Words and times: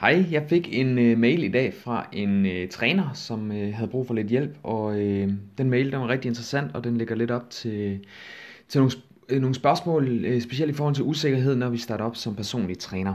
Hej, 0.00 0.26
jeg 0.30 0.46
fik 0.48 0.68
en 0.72 0.98
øh, 0.98 1.18
mail 1.18 1.42
i 1.44 1.48
dag 1.48 1.74
fra 1.74 2.06
en 2.12 2.46
øh, 2.46 2.68
træner, 2.68 3.12
som 3.12 3.52
øh, 3.52 3.74
havde 3.74 3.90
brug 3.90 4.06
for 4.06 4.14
lidt 4.14 4.26
hjælp, 4.26 4.58
og 4.62 5.00
øh, 5.00 5.28
den 5.58 5.70
mail 5.70 5.92
den 5.92 6.00
var 6.00 6.08
rigtig 6.08 6.28
interessant, 6.28 6.74
og 6.74 6.84
den 6.84 6.96
ligger 6.96 7.14
lidt 7.14 7.30
op 7.30 7.50
til, 7.50 8.06
til 8.68 8.80
nogle, 8.80 8.92
øh, 9.28 9.40
nogle 9.40 9.54
spørgsmål, 9.54 10.08
øh, 10.08 10.40
specielt 10.42 10.70
i 10.70 10.74
forhold 10.74 10.94
til 10.94 11.04
usikkerhed, 11.04 11.56
når 11.56 11.68
vi 11.68 11.78
starter 11.78 12.04
op 12.04 12.16
som 12.16 12.36
personlig 12.36 12.78
træner. 12.78 13.14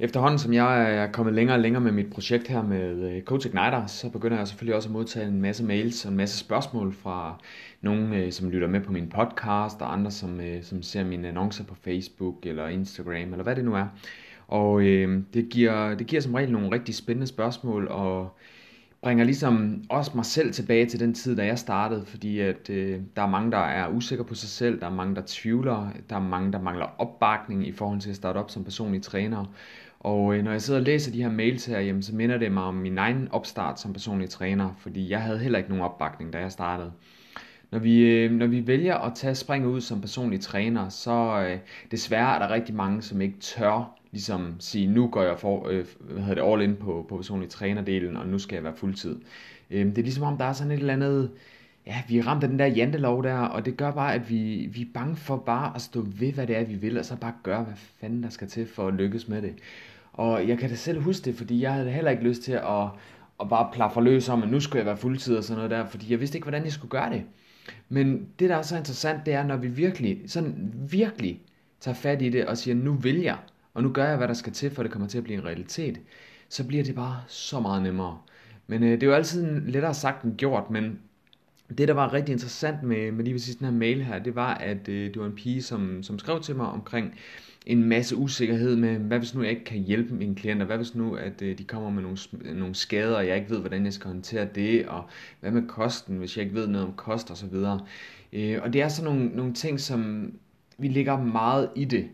Efterhånden 0.00 0.38
som 0.38 0.52
jeg 0.52 0.94
er 0.94 1.12
kommet 1.12 1.34
længere 1.34 1.56
og 1.56 1.60
længere 1.60 1.82
med 1.82 1.92
mit 1.92 2.10
projekt 2.10 2.48
her 2.48 2.62
med 2.62 3.12
øh, 3.12 3.22
Coach 3.22 3.46
Igniter, 3.46 3.86
så 3.86 4.10
begynder 4.10 4.38
jeg 4.38 4.48
selvfølgelig 4.48 4.76
også 4.76 4.88
at 4.88 4.92
modtage 4.92 5.26
en 5.26 5.40
masse 5.40 5.64
mails 5.64 6.04
og 6.04 6.10
en 6.10 6.16
masse 6.16 6.38
spørgsmål 6.38 6.92
fra 6.92 7.42
nogen, 7.80 8.12
øh, 8.12 8.32
som 8.32 8.50
lytter 8.50 8.68
med 8.68 8.80
på 8.80 8.92
min 8.92 9.08
podcast, 9.08 9.80
og 9.80 9.92
andre, 9.92 10.10
som, 10.10 10.40
øh, 10.40 10.62
som 10.62 10.82
ser 10.82 11.04
mine 11.04 11.28
annoncer 11.28 11.64
på 11.64 11.74
Facebook 11.74 12.46
eller 12.46 12.68
Instagram, 12.68 13.32
eller 13.32 13.42
hvad 13.42 13.56
det 13.56 13.64
nu 13.64 13.74
er. 13.74 13.86
Og 14.48 14.82
øh, 14.82 15.22
det, 15.34 15.48
giver, 15.48 15.94
det 15.94 16.06
giver 16.06 16.22
som 16.22 16.34
regel 16.34 16.52
nogle 16.52 16.72
rigtig 16.72 16.94
spændende 16.94 17.26
spørgsmål, 17.26 17.88
og 17.88 18.38
bringer 19.02 19.24
ligesom 19.24 19.82
også 19.88 20.10
mig 20.14 20.24
selv 20.24 20.52
tilbage 20.52 20.86
til 20.86 21.00
den 21.00 21.14
tid, 21.14 21.36
da 21.36 21.46
jeg 21.46 21.58
startede, 21.58 22.06
fordi 22.06 22.38
at 22.40 22.70
øh, 22.70 23.00
der 23.16 23.22
er 23.22 23.28
mange, 23.28 23.50
der 23.50 23.58
er 23.58 23.88
usikre 23.88 24.24
på 24.24 24.34
sig 24.34 24.48
selv, 24.48 24.80
der 24.80 24.86
er 24.86 24.94
mange, 24.94 25.14
der 25.14 25.22
tvivler, 25.26 25.90
der 26.10 26.16
er 26.16 26.20
mange, 26.20 26.52
der 26.52 26.60
mangler 26.60 26.86
opbakning 26.98 27.66
i 27.66 27.72
forhold 27.72 28.00
til 28.00 28.10
at 28.10 28.16
starte 28.16 28.38
op 28.38 28.50
som 28.50 28.64
personlig 28.64 29.02
træner. 29.02 29.44
Og 30.00 30.36
øh, 30.36 30.44
når 30.44 30.50
jeg 30.50 30.62
sidder 30.62 30.80
og 30.80 30.84
læser 30.84 31.12
de 31.12 31.22
her 31.22 31.30
mails 31.30 31.66
her, 31.66 31.80
jamen, 31.80 32.02
så 32.02 32.14
minder 32.14 32.38
det 32.38 32.52
mig 32.52 32.62
om 32.62 32.74
min 32.74 32.98
egen 32.98 33.28
opstart 33.30 33.80
som 33.80 33.92
personlig 33.92 34.30
træner, 34.30 34.74
fordi 34.78 35.10
jeg 35.10 35.22
havde 35.22 35.38
heller 35.38 35.58
ikke 35.58 35.70
nogen 35.70 35.84
opbakning, 35.84 36.32
da 36.32 36.38
jeg 36.38 36.52
startede. 36.52 36.92
Når 37.70 37.78
vi, 37.78 38.00
øh, 38.00 38.30
når 38.30 38.46
vi 38.46 38.66
vælger 38.66 38.96
at 38.96 39.12
tage 39.14 39.34
springet 39.34 39.68
ud 39.68 39.80
som 39.80 40.00
personlig 40.00 40.40
træner, 40.40 40.88
så 40.88 41.46
øh, 41.48 41.58
desværre 41.90 42.34
er 42.34 42.38
der 42.38 42.54
rigtig 42.54 42.74
mange, 42.74 43.02
som 43.02 43.20
ikke 43.20 43.38
tør 43.40 43.98
ligesom 44.12 44.54
sige, 44.58 44.86
nu 44.86 45.08
går 45.08 45.22
jeg 45.22 45.38
for, 45.38 45.68
øh, 45.68 45.86
hvad 46.00 46.22
hedder 46.22 46.42
det, 46.44 46.52
all 46.52 46.62
in 46.62 46.76
på, 46.76 47.06
på 47.08 47.16
personlig 47.16 47.48
trænerdelen, 47.48 48.16
og 48.16 48.26
nu 48.26 48.38
skal 48.38 48.54
jeg 48.54 48.64
være 48.64 48.76
fuldtid. 48.76 49.16
Øh, 49.70 49.86
det 49.86 49.98
er 49.98 50.02
ligesom 50.02 50.22
om, 50.22 50.36
der 50.38 50.44
er 50.44 50.52
sådan 50.52 50.72
et 50.72 50.78
eller 50.78 50.92
andet, 50.92 51.30
ja, 51.88 52.02
vi 52.08 52.18
er 52.18 52.26
ramt 52.26 52.42
af 52.42 52.48
den 52.48 52.58
der 52.58 52.66
jantelov 52.66 53.22
der, 53.22 53.38
og 53.38 53.64
det 53.64 53.76
gør 53.76 53.90
bare, 53.90 54.14
at 54.14 54.30
vi, 54.30 54.68
vi 54.72 54.80
er 54.80 54.86
bange 54.94 55.16
for 55.16 55.36
bare 55.36 55.72
at 55.74 55.82
stå 55.82 56.00
ved, 56.00 56.32
hvad 56.32 56.46
det 56.46 56.56
er, 56.56 56.64
vi 56.64 56.74
vil, 56.74 56.98
og 56.98 57.04
så 57.04 57.16
bare 57.16 57.32
gøre, 57.42 57.62
hvad 57.62 57.74
fanden 58.00 58.22
der 58.22 58.28
skal 58.28 58.48
til 58.48 58.66
for 58.66 58.88
at 58.88 58.94
lykkes 58.94 59.28
med 59.28 59.42
det. 59.42 59.54
Og 60.12 60.48
jeg 60.48 60.58
kan 60.58 60.70
da 60.70 60.74
selv 60.74 61.00
huske 61.00 61.24
det, 61.24 61.34
fordi 61.34 61.62
jeg 61.62 61.72
havde 61.72 61.90
heller 61.90 62.10
ikke 62.10 62.22
lyst 62.22 62.42
til 62.42 62.52
at, 62.52 62.88
at 63.40 63.48
bare 63.48 63.70
plaffe 63.72 64.00
løs 64.00 64.28
om, 64.28 64.42
at 64.42 64.48
nu 64.48 64.60
skulle 64.60 64.78
jeg 64.78 64.86
være 64.86 64.96
fuldtid 64.96 65.36
og 65.36 65.44
sådan 65.44 65.56
noget 65.56 65.70
der, 65.70 65.86
fordi 65.86 66.10
jeg 66.10 66.20
vidste 66.20 66.36
ikke, 66.36 66.44
hvordan 66.44 66.64
jeg 66.64 66.72
skulle 66.72 66.90
gøre 66.90 67.10
det. 67.10 67.22
Men 67.88 68.28
det, 68.38 68.50
der 68.50 68.56
er 68.56 68.62
så 68.62 68.76
interessant, 68.76 69.26
det 69.26 69.34
er, 69.34 69.42
når 69.42 69.56
vi 69.56 69.68
virkelig, 69.68 70.20
sådan 70.26 70.72
virkelig 70.90 71.40
tager 71.80 71.94
fat 71.94 72.22
i 72.22 72.28
det 72.28 72.46
og 72.46 72.58
siger, 72.58 72.74
nu 72.74 72.92
vil 72.92 73.20
jeg, 73.20 73.36
og 73.74 73.82
nu 73.82 73.92
gør 73.92 74.08
jeg, 74.08 74.16
hvad 74.16 74.28
der 74.28 74.34
skal 74.34 74.52
til, 74.52 74.70
for 74.70 74.82
det 74.82 74.92
kommer 74.92 75.08
til 75.08 75.18
at 75.18 75.24
blive 75.24 75.38
en 75.38 75.44
realitet, 75.44 76.00
så 76.48 76.66
bliver 76.66 76.84
det 76.84 76.94
bare 76.94 77.22
så 77.26 77.60
meget 77.60 77.82
nemmere. 77.82 78.18
Men 78.66 78.82
øh, 78.82 78.90
det 78.90 79.02
er 79.02 79.06
jo 79.06 79.12
altid 79.12 79.60
lettere 79.60 79.94
sagt 79.94 80.24
end 80.24 80.36
gjort, 80.36 80.70
men 80.70 80.98
det, 81.78 81.88
der 81.88 81.94
var 81.94 82.12
rigtig 82.12 82.32
interessant 82.32 82.82
med, 82.82 83.12
med 83.12 83.24
lige 83.24 83.34
præcis 83.34 83.56
den 83.56 83.64
her 83.64 83.74
mail 83.74 84.02
her, 84.04 84.18
det 84.18 84.34
var, 84.34 84.54
at 84.54 84.88
øh, 84.88 85.14
det 85.14 85.20
var 85.20 85.26
en 85.26 85.32
pige, 85.32 85.62
som, 85.62 86.02
som 86.02 86.18
skrev 86.18 86.40
til 86.40 86.56
mig 86.56 86.66
omkring 86.66 87.14
en 87.66 87.84
masse 87.84 88.16
usikkerhed 88.16 88.76
med, 88.76 88.98
hvad 88.98 89.18
hvis 89.18 89.34
nu 89.34 89.42
jeg 89.42 89.50
ikke 89.50 89.64
kan 89.64 89.78
hjælpe 89.78 90.14
mine 90.14 90.34
klienter, 90.34 90.66
hvad 90.66 90.76
hvis 90.76 90.94
nu, 90.94 91.14
at 91.14 91.42
øh, 91.42 91.58
de 91.58 91.64
kommer 91.64 91.90
med 91.90 92.02
nogle, 92.02 92.18
nogle 92.54 92.74
skader, 92.74 93.16
og 93.16 93.26
jeg 93.26 93.36
ikke 93.36 93.50
ved, 93.50 93.60
hvordan 93.60 93.84
jeg 93.84 93.92
skal 93.92 94.08
håndtere 94.08 94.48
det, 94.54 94.86
og 94.86 95.04
hvad 95.40 95.50
med 95.50 95.68
kosten, 95.68 96.16
hvis 96.16 96.36
jeg 96.36 96.44
ikke 96.44 96.56
ved 96.56 96.66
noget 96.66 96.86
om 96.86 96.92
kost 96.96 97.30
osv. 97.30 97.54
Øh, 98.32 98.58
og 98.62 98.72
det 98.72 98.82
er 98.82 98.88
sådan 98.88 99.14
nogle, 99.14 99.36
nogle 99.36 99.54
ting, 99.54 99.80
som 99.80 100.32
vi 100.78 100.88
ligger 100.88 101.22
meget 101.22 101.70
i 101.76 101.84
det, 101.84 102.08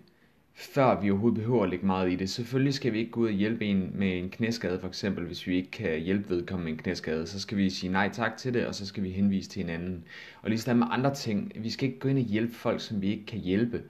før 0.54 1.00
vi 1.00 1.10
overhovedet 1.10 1.38
behøver 1.38 1.64
at 1.64 1.70
lægge 1.70 1.86
meget 1.86 2.12
i 2.12 2.16
det. 2.16 2.30
Selvfølgelig 2.30 2.74
skal 2.74 2.92
vi 2.92 2.98
ikke 2.98 3.10
gå 3.10 3.20
ud 3.20 3.26
og 3.26 3.32
hjælpe 3.32 3.64
en 3.64 3.90
med 3.94 4.18
en 4.18 4.30
knæskade 4.30 4.80
for 4.80 4.88
eksempel, 4.88 5.24
hvis 5.24 5.46
vi 5.46 5.56
ikke 5.56 5.70
kan 5.70 6.00
hjælpe 6.00 6.30
vedkommende 6.30 6.70
med 6.70 6.78
en 6.78 6.82
knæskade, 6.82 7.26
så 7.26 7.40
skal 7.40 7.58
vi 7.58 7.70
sige 7.70 7.92
nej 7.92 8.08
tak 8.12 8.36
til 8.36 8.54
det, 8.54 8.66
og 8.66 8.74
så 8.74 8.86
skal 8.86 9.02
vi 9.02 9.10
henvise 9.10 9.48
til 9.48 9.62
en 9.62 9.68
anden. 9.68 10.04
Og 10.42 10.50
sådan 10.56 10.78
med 10.78 10.86
andre 10.90 11.14
ting, 11.14 11.52
vi 11.56 11.70
skal 11.70 11.88
ikke 11.88 12.00
gå 12.00 12.08
ind 12.08 12.18
og 12.18 12.24
hjælpe 12.24 12.54
folk, 12.54 12.80
som 12.80 13.02
vi 13.02 13.10
ikke 13.10 13.26
kan 13.26 13.38
hjælpe. 13.38 13.82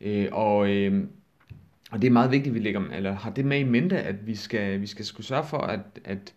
Øh, 0.00 0.28
og, 0.32 0.70
øh, 0.70 1.04
og 1.90 2.02
det 2.02 2.08
er 2.08 2.12
meget 2.12 2.30
vigtigt, 2.30 2.52
at 2.52 2.54
vi 2.54 2.64
lægger, 2.64 2.90
eller 2.92 3.12
har 3.12 3.30
det 3.30 3.44
med 3.44 3.58
i 3.58 3.64
mente, 3.64 3.98
at 3.98 4.26
vi 4.26 4.34
skal, 4.34 4.80
vi 4.80 4.86
skal 4.86 5.04
skulle 5.04 5.26
sørge 5.26 5.46
for, 5.46 5.58
at, 5.58 5.80
at 6.04 6.34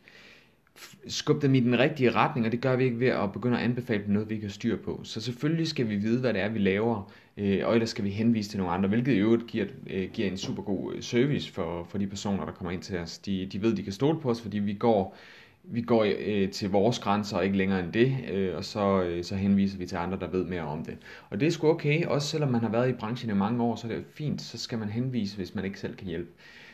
skubbe 1.07 1.47
dem 1.47 1.55
i 1.55 1.59
den 1.59 1.79
rigtige 1.79 2.11
retning, 2.11 2.45
og 2.45 2.51
det 2.51 2.61
gør 2.61 2.75
vi 2.75 2.83
ikke 2.83 2.99
ved 2.99 3.07
at 3.07 3.31
begynde 3.31 3.57
at 3.57 3.63
anbefale 3.63 4.03
dem 4.03 4.13
noget, 4.13 4.29
vi 4.29 4.35
ikke 4.35 4.47
har 4.47 4.51
styr 4.51 4.77
på. 4.77 5.01
Så 5.03 5.21
selvfølgelig 5.21 5.67
skal 5.67 5.89
vi 5.89 5.95
vide, 5.95 6.19
hvad 6.19 6.33
det 6.33 6.41
er, 6.41 6.49
vi 6.49 6.59
laver, 6.59 7.11
øh, 7.39 7.67
og 7.67 7.73
ellers 7.73 7.89
skal 7.89 8.03
vi 8.03 8.09
henvise 8.09 8.49
til 8.49 8.57
nogle 8.57 8.73
andre, 8.73 8.89
hvilket 8.89 9.13
i 9.13 9.17
øvrigt 9.17 9.47
giver, 9.47 9.65
øh, 9.89 10.09
giver 10.13 10.27
en 10.27 10.37
super 10.37 10.63
god 10.63 10.93
øh, 10.93 11.01
service 11.01 11.51
for, 11.51 11.83
for 11.89 11.97
de 11.97 12.07
personer, 12.07 12.45
der 12.45 12.51
kommer 12.51 12.71
ind 12.71 12.81
til 12.81 12.97
os. 12.97 13.17
De, 13.17 13.45
de 13.45 13.61
ved, 13.61 13.75
de 13.75 13.83
kan 13.83 13.93
stole 13.93 14.19
på 14.19 14.29
os, 14.29 14.41
fordi 14.41 14.59
vi 14.59 14.73
går 14.73 15.15
vi 15.63 15.81
går 15.81 16.07
øh, 16.19 16.51
til 16.51 16.69
vores 16.69 16.99
grænser 16.99 17.37
og 17.37 17.45
ikke 17.45 17.57
længere 17.57 17.79
end 17.79 17.93
det, 17.93 18.17
øh, 18.31 18.55
og 18.55 18.65
så, 18.65 19.03
øh, 19.03 19.23
så 19.23 19.35
henviser 19.35 19.77
vi 19.77 19.85
til 19.85 19.95
andre, 19.95 20.19
der 20.19 20.27
ved 20.27 20.45
mere 20.45 20.61
om 20.61 20.85
det. 20.85 20.97
Og 21.29 21.39
det 21.39 21.47
er 21.47 21.51
sgu 21.51 21.67
okay, 21.67 22.05
også 22.05 22.27
selvom 22.27 22.51
man 22.51 22.61
har 22.61 22.69
været 22.69 22.89
i 22.89 22.93
branchen 22.93 23.31
i 23.31 23.33
mange 23.33 23.63
år, 23.63 23.75
så 23.75 23.87
er 23.87 23.91
det 23.91 24.03
fint, 24.13 24.41
så 24.41 24.57
skal 24.57 24.79
man 24.79 24.89
henvise, 24.89 25.35
hvis 25.35 25.55
man 25.55 25.65
ikke 25.65 25.79
selv 25.79 25.95
kan 25.95 26.07
hjælpe. 26.07 26.29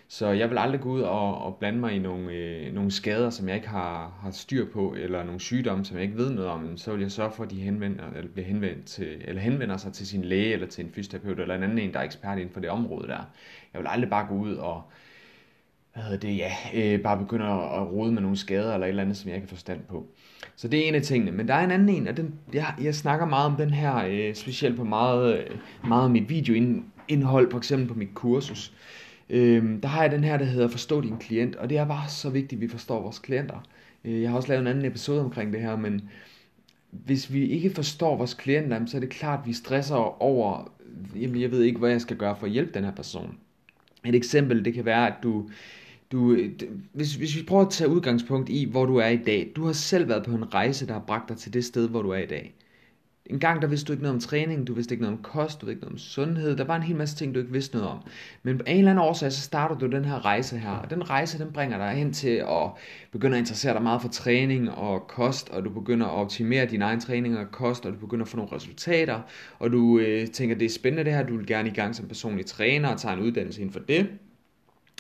Så 0.08 0.28
jeg 0.28 0.50
vil 0.50 0.58
aldrig 0.58 0.82
gå 0.82 0.90
ud 0.90 1.02
og, 1.02 1.42
og 1.42 1.56
blande 1.56 1.80
mig 1.80 1.94
i 1.94 2.00
nogle, 2.00 2.32
øh, 2.32 2.74
nogle 2.74 2.92
skader, 2.92 3.30
som 3.30 3.48
jeg 3.48 3.56
ikke 3.56 3.68
har, 3.68 4.20
har 4.22 4.32
styr 4.32 4.66
på, 4.74 4.96
eller 4.98 5.24
nogle 5.24 5.40
sygdomme, 5.40 5.86
som 5.86 5.98
jeg 5.98 6.04
ikke 6.04 6.18
ved 6.18 6.30
noget 6.30 6.50
om. 6.50 6.78
Så 6.78 6.92
vil 6.92 7.02
jeg 7.02 7.12
sørge 7.12 7.32
for, 7.32 7.44
at 7.44 7.52
de 7.52 7.56
henvender, 7.56 8.04
eller 8.16 8.32
bliver 8.32 8.48
henvendt 8.48 8.86
til, 8.86 9.22
eller 9.22 9.42
henvender 9.42 9.78
sig 9.78 9.94
til 9.94 10.08
sin 10.08 10.26
læge, 10.26 10.54
eller 10.54 10.68
til 10.68 10.86
en 10.86 10.92
fysioterapeut, 10.92 11.40
eller 11.40 11.56
en 11.56 11.64
anden 11.64 11.80
en, 11.80 11.94
der 11.94 12.00
er 12.00 12.04
ekspert 12.04 12.38
inden 12.38 12.54
for 12.54 12.60
det 12.60 12.70
område 12.70 13.08
der. 13.08 13.30
Jeg 13.74 13.82
vil 13.82 13.88
aldrig 13.88 14.10
bare 14.10 14.28
gå 14.28 14.36
ud 14.36 14.56
og 14.56 14.82
hvad 15.96 16.04
hedder 16.04 16.18
det, 16.18 16.38
ja, 16.38 16.52
øh, 16.74 17.00
bare 17.00 17.18
begynder 17.18 17.46
at 17.82 17.92
rode 17.92 18.12
med 18.12 18.22
nogle 18.22 18.38
skader 18.38 18.74
eller 18.74 18.86
et 18.86 18.90
eller 18.90 19.04
andet, 19.04 19.18
som 19.18 19.28
jeg 19.28 19.36
ikke 19.36 19.48
har 19.48 19.56
forstand 19.56 19.82
på. 19.90 20.08
Så 20.56 20.68
det 20.68 20.84
er 20.84 20.88
en 20.88 20.96
af 20.96 21.02
tingene. 21.02 21.32
Men 21.32 21.48
der 21.48 21.54
er 21.54 21.64
en 21.64 21.72
anden 21.72 21.90
en, 21.90 22.08
og 22.08 22.18
den, 22.18 22.36
jeg, 22.54 22.74
jeg 22.82 22.96
snakker 22.96 23.26
meget 23.26 23.46
om 23.46 23.56
den 23.56 23.70
her, 23.70 24.06
øh, 24.08 24.36
specielt 24.36 24.76
på 24.76 24.84
meget, 24.84 25.48
meget 25.88 26.04
af 26.04 26.10
mit 26.10 26.30
videoindhold, 26.30 27.52
for 27.52 27.58
eksempel 27.58 27.88
på 27.88 27.94
mit 27.94 28.14
kursus. 28.14 28.74
Øh, 29.30 29.82
der 29.84 29.88
har 29.88 30.02
jeg 30.02 30.12
den 30.12 30.24
her, 30.24 30.38
der 30.38 30.46
hedder 30.46 30.68
Forstå 30.68 31.02
din 31.02 31.18
klient, 31.18 31.56
og 31.56 31.70
det 31.70 31.78
er 31.78 31.86
bare 31.86 32.10
så 32.10 32.30
vigtigt, 32.30 32.60
at 32.60 32.62
vi 32.62 32.68
forstår 32.68 33.02
vores 33.02 33.20
klienter. 33.20 33.68
Øh, 34.06 34.22
jeg 34.22 34.30
har 34.30 34.38
også 34.38 34.50
lavet 34.50 34.62
en 34.62 34.68
anden 34.68 34.86
episode 34.86 35.22
omkring 35.22 35.54
det 35.54 35.62
her, 35.62 35.76
men 35.76 36.10
hvis 36.92 37.34
vi 37.34 37.46
ikke 37.46 37.70
forstår 37.70 38.18
vores 38.18 38.34
klienter, 38.34 38.86
så 38.86 38.98
er 38.98 39.02
det 39.02 39.10
klart, 39.10 39.40
at 39.40 39.48
vi 39.48 39.54
stresser 39.54 40.22
over, 40.22 40.72
jamen 41.16 41.42
jeg 41.42 41.52
ved 41.52 41.62
ikke, 41.62 41.80
hvad 41.80 41.90
jeg 41.90 42.02
skal 42.02 42.18
gøre 42.18 42.36
for 42.36 42.46
at 42.46 42.52
hjælpe 42.52 42.72
den 42.74 42.84
her 42.84 42.92
person. 42.92 43.38
Et 44.06 44.16
eksempel, 44.16 44.66
det 44.66 44.74
kan 44.74 44.86
være, 44.86 45.08
at 45.08 45.14
du 45.24 45.50
du, 46.12 46.38
hvis, 46.94 47.16
hvis 47.16 47.38
vi 47.38 47.44
prøver 47.44 47.66
at 47.66 47.72
tage 47.72 47.90
udgangspunkt 47.90 48.50
i, 48.50 48.66
hvor 48.66 48.86
du 48.86 48.98
er 48.98 49.08
i 49.08 49.18
dag. 49.18 49.52
Du 49.56 49.66
har 49.66 49.74
selv 49.74 50.08
været 50.08 50.26
på 50.26 50.32
en 50.32 50.54
rejse, 50.54 50.88
der 50.88 50.94
har 50.94 51.00
bragt 51.00 51.30
dig 51.30 51.38
til 51.38 51.54
det 51.54 51.66
sted, 51.66 51.90
hvor 51.90 52.02
du 52.02 52.10
er 52.10 52.18
i 52.18 52.26
dag. 52.26 52.56
En 53.26 53.40
gang 53.40 53.62
der 53.62 53.68
vidste 53.68 53.88
du 53.88 53.94
ikke 53.94 54.04
noget 54.04 54.16
om 54.16 54.22
træning, 54.22 54.68
du 54.68 54.74
vidste 54.74 54.94
ikke 54.94 55.02
noget 55.02 55.18
om 55.18 55.24
kost, 55.24 55.62
du 55.62 55.66
vidste 55.66 55.72
ikke 55.72 55.82
noget 55.82 55.94
om 55.94 55.98
sundhed. 55.98 56.58
Der 56.58 56.64
var 56.64 56.76
en 56.76 56.84
hel 56.84 56.96
masse 56.96 57.16
ting, 57.16 57.36
du 57.36 57.40
ikke 57.40 57.52
vidste 57.52 57.78
noget 57.78 57.92
om. 57.92 58.00
Men 58.44 58.58
på 58.58 58.64
en 58.68 58.78
eller 58.78 58.92
anden 58.92 59.06
årsag, 59.06 59.32
så 59.32 59.42
starter 59.42 59.78
du 59.78 59.86
den 59.86 60.06
her 60.06 60.26
rejse 60.26 60.58
her. 60.58 60.70
Og 60.70 60.90
den 60.90 61.10
rejse, 61.10 61.40
den 61.40 61.52
bringer 61.54 61.78
dig 61.78 61.90
hen 61.90 62.14
til 62.14 62.30
at 62.30 62.70
begynde 63.12 63.38
at 63.38 63.40
interessere 63.40 63.74
dig 63.74 63.82
meget 63.82 64.02
for 64.02 64.10
træning 64.10 64.72
og 64.72 65.08
kost, 65.08 65.50
og 65.50 65.66
du 65.66 65.70
begynder 65.70 66.06
at 66.06 66.12
optimere 66.12 66.66
din 66.66 66.82
egen 66.82 67.00
træning 67.00 67.38
og 67.38 67.52
kost, 67.52 67.86
og 67.86 67.94
du 67.94 67.98
begynder 67.98 68.26
at 68.26 68.30
få 68.30 68.38
nogle 68.38 68.52
resultater, 68.56 69.22
og 69.60 69.72
du 69.72 70.00
øh, 70.00 70.28
tænker, 70.28 70.56
det 70.56 70.66
er 70.66 70.70
spændende 70.70 71.04
det 71.04 71.14
her, 71.14 71.24
du 71.24 71.38
vil 71.38 71.48
gerne 71.48 71.70
i 71.70 71.74
gang 71.74 71.96
som 71.96 72.08
personlig 72.08 72.46
træner 72.46 72.90
og 72.90 73.00
tager 73.00 73.16
en 73.16 73.22
uddannelse 73.22 73.62
inden 73.62 73.74
for 73.74 73.80
det. 73.80 74.08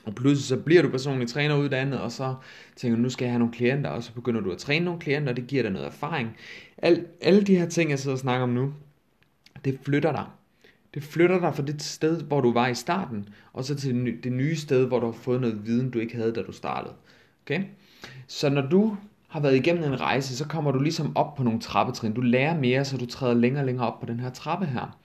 Og 0.05 0.15
pludselig 0.15 0.45
så 0.45 0.57
bliver 0.57 0.81
du 0.81 0.89
personlig 0.89 1.27
træner 1.27 1.57
uddannet, 1.57 1.99
og 1.99 2.11
så 2.11 2.35
tænker 2.75 2.95
du, 2.95 3.01
nu 3.01 3.09
skal 3.09 3.25
jeg 3.25 3.31
have 3.31 3.39
nogle 3.39 3.53
klienter, 3.53 3.89
og 3.89 4.03
så 4.03 4.13
begynder 4.13 4.41
du 4.41 4.51
at 4.51 4.57
træne 4.57 4.85
nogle 4.85 4.99
klienter, 4.99 5.29
og 5.29 5.35
det 5.35 5.47
giver 5.47 5.63
dig 5.63 5.71
noget 5.71 5.87
erfaring. 5.87 6.37
Al, 6.77 7.05
alle 7.21 7.41
de 7.41 7.57
her 7.57 7.69
ting, 7.69 7.89
jeg 7.89 7.99
sidder 7.99 8.15
og 8.15 8.19
snakker 8.19 8.43
om 8.43 8.49
nu, 8.49 8.73
det 9.65 9.79
flytter 9.83 10.11
dig. 10.11 10.25
Det 10.93 11.03
flytter 11.03 11.39
dig 11.39 11.55
fra 11.55 11.63
det 11.63 11.81
sted, 11.81 12.21
hvor 12.21 12.41
du 12.41 12.53
var 12.53 12.67
i 12.67 12.75
starten, 12.75 13.29
og 13.53 13.63
så 13.63 13.75
til 13.75 14.17
det 14.23 14.31
nye 14.31 14.55
sted, 14.55 14.87
hvor 14.87 14.99
du 14.99 15.05
har 15.05 15.13
fået 15.13 15.41
noget 15.41 15.65
viden, 15.65 15.89
du 15.89 15.99
ikke 15.99 16.15
havde, 16.15 16.31
da 16.31 16.41
du 16.41 16.51
startede. 16.51 16.93
Okay? 17.45 17.63
Så 18.27 18.49
når 18.49 18.61
du 18.61 18.97
har 19.27 19.39
været 19.39 19.55
igennem 19.55 19.83
en 19.83 20.01
rejse, 20.01 20.37
så 20.37 20.47
kommer 20.47 20.71
du 20.71 20.79
ligesom 20.79 21.17
op 21.17 21.35
på 21.35 21.43
nogle 21.43 21.59
trappetrin. 21.59 22.13
Du 22.13 22.21
lærer 22.21 22.59
mere, 22.59 22.85
så 22.85 22.97
du 22.97 23.05
træder 23.05 23.33
længere 23.33 23.61
og 23.61 23.65
længere 23.65 23.87
op 23.87 23.99
på 23.99 24.05
den 24.05 24.19
her 24.19 24.29
trappe 24.29 24.65
her. 24.65 24.97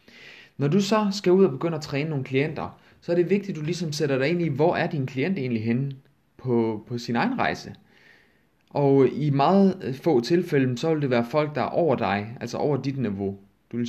Når 0.56 0.68
du 0.68 0.80
så 0.80 1.08
skal 1.12 1.32
ud 1.32 1.44
og 1.44 1.50
begynde 1.50 1.76
at 1.76 1.82
træne 1.82 2.10
nogle 2.10 2.24
klienter, 2.24 2.80
så 3.00 3.12
er 3.12 3.16
det 3.16 3.30
vigtigt, 3.30 3.50
at 3.50 3.60
du 3.60 3.64
ligesom 3.64 3.92
sætter 3.92 4.18
dig 4.18 4.28
ind 4.28 4.42
i, 4.42 4.48
hvor 4.48 4.76
er 4.76 4.86
din 4.86 5.06
klient 5.06 5.38
egentlig 5.38 5.64
henne 5.64 5.92
på, 6.36 6.84
på 6.88 6.98
sin 6.98 7.16
egen 7.16 7.38
rejse. 7.38 7.74
Og 8.70 9.08
i 9.08 9.30
meget 9.30 9.82
øh, 9.82 9.94
få 9.94 10.20
tilfælde, 10.20 10.78
så 10.78 10.92
vil 10.92 11.02
det 11.02 11.10
være 11.10 11.26
folk, 11.30 11.54
der 11.54 11.60
er 11.60 11.66
over 11.66 11.96
dig, 11.96 12.36
altså 12.40 12.58
over 12.58 12.76
dit 12.76 12.98
niveau. 12.98 13.38
Du, 13.72 13.76
vil, 13.76 13.88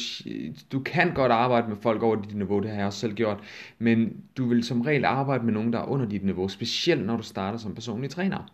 du 0.71 0.79
kan 0.79 1.13
godt 1.13 1.31
arbejde 1.31 1.67
med 1.67 1.77
folk 1.77 2.03
over 2.03 2.21
dit 2.21 2.35
niveau, 2.35 2.59
det 2.59 2.69
har 2.69 2.77
jeg 2.77 2.85
også 2.85 2.99
selv 2.99 3.13
gjort, 3.13 3.39
men 3.79 4.23
du 4.37 4.47
vil 4.47 4.63
som 4.63 4.81
regel 4.81 5.05
arbejde 5.05 5.45
med 5.45 5.53
nogen, 5.53 5.73
der 5.73 5.79
er 5.79 5.85
under 5.85 6.05
dit 6.05 6.23
niveau, 6.23 6.47
specielt 6.47 7.05
når 7.05 7.17
du 7.17 7.23
starter 7.23 7.57
som 7.57 7.75
personlig 7.75 8.09
træner. 8.09 8.51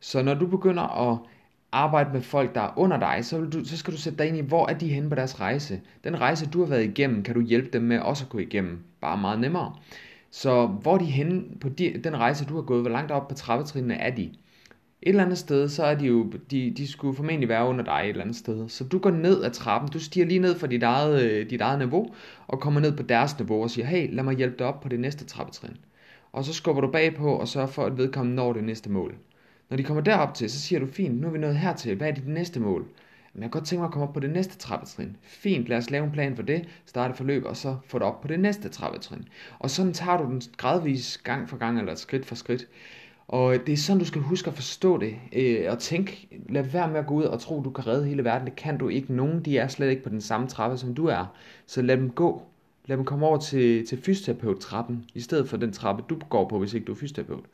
Så 0.00 0.22
når 0.22 0.34
du 0.34 0.46
begynder 0.46 1.10
at 1.10 1.18
arbejde 1.72 2.10
med 2.12 2.20
folk, 2.20 2.54
der 2.54 2.60
er 2.60 2.78
under 2.78 2.98
dig, 2.98 3.24
så, 3.24 3.38
vil 3.38 3.52
du, 3.52 3.64
så 3.64 3.76
skal 3.76 3.92
du 3.92 3.98
sætte 3.98 4.18
dig 4.18 4.28
ind 4.28 4.36
i, 4.36 4.40
hvor 4.40 4.68
er 4.68 4.74
de 4.74 4.88
henne 4.88 5.08
på 5.08 5.14
deres 5.14 5.40
rejse. 5.40 5.80
Den 6.04 6.20
rejse, 6.20 6.46
du 6.46 6.60
har 6.60 6.66
været 6.66 6.84
igennem, 6.84 7.22
kan 7.22 7.34
du 7.34 7.40
hjælpe 7.40 7.68
dem 7.72 7.82
med 7.82 7.98
også 7.98 8.24
at 8.24 8.28
gå 8.28 8.38
igennem, 8.38 8.78
bare 9.00 9.18
meget 9.18 9.40
nemmere. 9.40 9.74
Så 10.30 10.66
hvor 10.66 10.94
er 10.94 10.98
de 10.98 11.04
henne 11.04 11.42
på 11.60 11.68
de, 11.68 12.00
den 12.04 12.16
rejse, 12.16 12.44
du 12.44 12.54
har 12.54 12.62
gået, 12.62 12.80
hvor 12.80 12.90
langt 12.90 13.10
op 13.10 13.28
på 13.28 13.34
trappetrinene 13.34 13.94
er 13.94 14.14
de? 14.14 14.30
Et 15.02 15.08
eller 15.08 15.24
andet 15.24 15.38
sted, 15.38 15.68
så 15.68 15.84
er 15.84 15.94
de 15.94 16.06
jo, 16.06 16.32
de, 16.50 16.74
de 16.76 16.88
skulle 16.88 17.16
formentlig 17.16 17.48
være 17.48 17.66
under 17.66 17.84
dig 17.84 18.00
et 18.04 18.08
eller 18.08 18.22
andet 18.22 18.36
sted. 18.36 18.68
Så 18.68 18.84
du 18.84 18.98
går 18.98 19.10
ned 19.10 19.44
ad 19.44 19.50
trappen, 19.50 19.90
du 19.90 19.98
stiger 19.98 20.26
lige 20.26 20.40
ned 20.40 20.58
fra 20.58 20.66
dit 20.66 20.82
eget, 20.82 21.22
øh, 21.22 21.50
dit 21.50 21.60
eget 21.60 21.78
niveau, 21.78 22.14
og 22.46 22.60
kommer 22.60 22.80
ned 22.80 22.96
på 22.96 23.02
deres 23.02 23.38
niveau 23.38 23.62
og 23.62 23.70
siger, 23.70 23.86
hey, 23.86 24.14
lad 24.14 24.24
mig 24.24 24.36
hjælpe 24.36 24.56
dig 24.58 24.66
op 24.66 24.80
på 24.80 24.88
det 24.88 25.00
næste 25.00 25.24
trappetrin. 25.24 25.76
Og 26.32 26.44
så 26.44 26.52
skubber 26.52 26.80
du 26.80 26.90
bagpå 26.90 27.36
og 27.36 27.48
sørger 27.48 27.66
for, 27.66 27.84
at 27.84 27.98
vedkommende 27.98 28.36
når 28.36 28.52
det 28.52 28.64
næste 28.64 28.90
mål. 28.90 29.14
Når 29.72 29.76
de 29.76 29.84
kommer 29.84 30.02
derop 30.02 30.34
til, 30.34 30.50
så 30.50 30.60
siger 30.60 30.78
du, 30.78 30.86
fint, 30.86 31.20
nu 31.20 31.26
er 31.26 31.30
vi 31.30 31.38
nået 31.38 31.56
hertil, 31.56 31.96
hvad 31.96 32.08
er 32.08 32.12
dit 32.12 32.28
næste 32.28 32.60
mål? 32.60 32.86
Men 33.34 33.42
jeg 33.42 33.50
kan 33.50 33.60
godt 33.60 33.68
tænke 33.68 33.80
mig 33.80 33.86
at 33.86 33.92
komme 33.92 34.08
op 34.08 34.14
på 34.14 34.20
det 34.20 34.30
næste 34.30 34.58
trappetrin. 34.58 35.16
Fint, 35.22 35.66
lad 35.66 35.76
os 35.76 35.90
lave 35.90 36.04
en 36.04 36.10
plan 36.10 36.36
for 36.36 36.42
det, 36.42 36.68
starte 36.86 37.14
forløb, 37.14 37.44
og 37.44 37.56
så 37.56 37.76
få 37.86 37.98
det 37.98 38.06
op 38.06 38.20
på 38.20 38.28
det 38.28 38.40
næste 38.40 38.68
trappetrin. 38.68 39.28
Og 39.58 39.70
sådan 39.70 39.92
tager 39.92 40.18
du 40.18 40.24
den 40.24 40.42
gradvis 40.56 41.18
gang 41.18 41.48
for 41.48 41.56
gang, 41.56 41.78
eller 41.78 41.94
skridt 41.94 42.26
for 42.26 42.34
skridt. 42.34 42.68
Og 43.28 43.54
det 43.66 43.72
er 43.72 43.76
sådan, 43.76 43.98
du 43.98 44.04
skal 44.04 44.20
huske 44.20 44.48
at 44.48 44.54
forstå 44.54 44.98
det, 44.98 45.16
øh, 45.32 45.64
og 45.68 45.78
tænk, 45.78 46.26
lad 46.48 46.62
være 46.62 46.88
med 46.88 46.98
at 46.98 47.06
gå 47.06 47.14
ud 47.14 47.24
og 47.24 47.40
tro, 47.40 47.62
du 47.62 47.70
kan 47.70 47.86
redde 47.86 48.06
hele 48.06 48.24
verden. 48.24 48.46
Det 48.46 48.56
kan 48.56 48.78
du 48.78 48.88
ikke. 48.88 49.12
Nogen, 49.12 49.40
de 49.44 49.58
er 49.58 49.68
slet 49.68 49.90
ikke 49.90 50.02
på 50.02 50.08
den 50.08 50.20
samme 50.20 50.48
trappe, 50.48 50.78
som 50.78 50.94
du 50.94 51.06
er. 51.06 51.26
Så 51.66 51.82
lad 51.82 51.96
dem 51.96 52.10
gå. 52.10 52.42
Lad 52.86 52.96
dem 52.96 53.04
komme 53.04 53.26
over 53.26 53.38
til, 53.38 53.86
til 53.86 53.98
fysioterapeut-trappen, 53.98 55.04
i 55.14 55.20
stedet 55.20 55.48
for 55.48 55.56
den 55.56 55.72
trappe, 55.72 56.04
du 56.08 56.18
går 56.30 56.48
på, 56.48 56.58
hvis 56.58 56.74
ikke 56.74 56.84
du 56.84 56.92
er 56.92 56.96
fysioterapeut. 56.96 57.44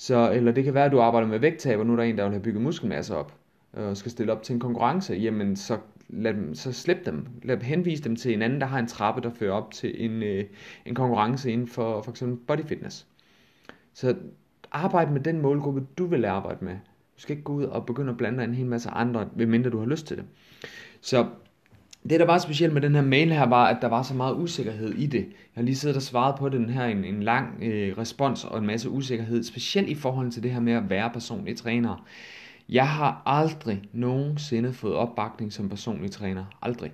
Så, 0.00 0.32
eller 0.32 0.52
det 0.52 0.64
kan 0.64 0.74
være, 0.74 0.84
at 0.84 0.92
du 0.92 1.00
arbejder 1.00 1.28
med 1.28 1.38
vægttab, 1.38 1.78
og 1.78 1.86
nu 1.86 1.92
er 1.92 1.96
der 1.96 2.02
en, 2.02 2.18
der 2.18 2.24
vil 2.24 2.32
have 2.32 2.42
bygget 2.42 2.62
muskelmasse 2.62 3.16
op, 3.16 3.34
øh, 3.76 3.88
og 3.88 3.96
skal 3.96 4.10
stille 4.10 4.32
op 4.32 4.42
til 4.42 4.52
en 4.52 4.60
konkurrence. 4.60 5.14
Jamen, 5.14 5.56
så, 5.56 5.78
lad 6.08 6.34
dem, 6.34 6.54
så 6.54 6.72
slip 6.72 7.06
dem. 7.06 7.26
Lad 7.42 7.56
dem 7.56 7.64
henvise 7.64 8.04
dem 8.04 8.16
til 8.16 8.32
en 8.32 8.42
anden, 8.42 8.60
der 8.60 8.66
har 8.66 8.78
en 8.78 8.86
trappe, 8.86 9.20
der 9.20 9.30
fører 9.30 9.52
op 9.52 9.70
til 9.70 10.04
en, 10.04 10.22
øh, 10.22 10.44
en 10.86 10.94
konkurrence 10.94 11.52
inden 11.52 11.66
for 11.66 12.02
for 12.02 12.10
eksempel 12.10 12.46
body 12.46 12.66
fitness. 12.66 13.06
Så 13.94 14.16
arbejde 14.72 15.12
med 15.12 15.20
den 15.20 15.42
målgruppe, 15.42 15.86
du 15.98 16.06
vil 16.06 16.24
arbejde 16.24 16.64
med. 16.64 16.74
Du 17.16 17.22
skal 17.22 17.32
ikke 17.32 17.44
gå 17.44 17.52
ud 17.52 17.64
og 17.64 17.86
begynde 17.86 18.10
at 18.10 18.16
blande 18.16 18.38
dig 18.38 18.44
en 18.44 18.54
hel 18.54 18.66
masse 18.66 18.90
andre, 18.90 19.28
medmindre 19.36 19.70
du 19.70 19.78
har 19.78 19.86
lyst 19.86 20.06
til 20.06 20.16
det. 20.16 20.24
Så 21.00 21.26
det, 22.08 22.20
der 22.20 22.26
var 22.26 22.38
specielt 22.38 22.72
med 22.72 22.82
den 22.82 22.94
her 22.94 23.02
mail 23.02 23.32
her, 23.32 23.46
var, 23.46 23.66
at 23.66 23.76
der 23.82 23.88
var 23.88 24.02
så 24.02 24.14
meget 24.14 24.34
usikkerhed 24.34 24.92
i 24.92 25.06
det. 25.06 25.20
Jeg 25.20 25.54
har 25.54 25.62
lige 25.62 25.76
siddet 25.76 25.96
og 25.96 26.02
svaret 26.02 26.38
på 26.38 26.48
den 26.48 26.70
her 26.70 26.84
en, 26.84 27.04
en 27.04 27.22
lang 27.22 27.62
øh, 27.62 27.98
respons 27.98 28.44
og 28.44 28.58
en 28.58 28.66
masse 28.66 28.90
usikkerhed, 28.90 29.42
specielt 29.42 29.88
i 29.88 29.94
forhold 29.94 30.30
til 30.30 30.42
det 30.42 30.50
her 30.50 30.60
med 30.60 30.72
at 30.72 30.90
være 30.90 31.10
personlig 31.10 31.56
træner. 31.56 32.06
Jeg 32.68 32.88
har 32.88 33.22
aldrig 33.26 33.82
nogensinde 33.92 34.72
fået 34.72 34.94
opbakning 34.94 35.52
som 35.52 35.68
personlig 35.68 36.10
træner. 36.10 36.44
Aldrig. 36.62 36.92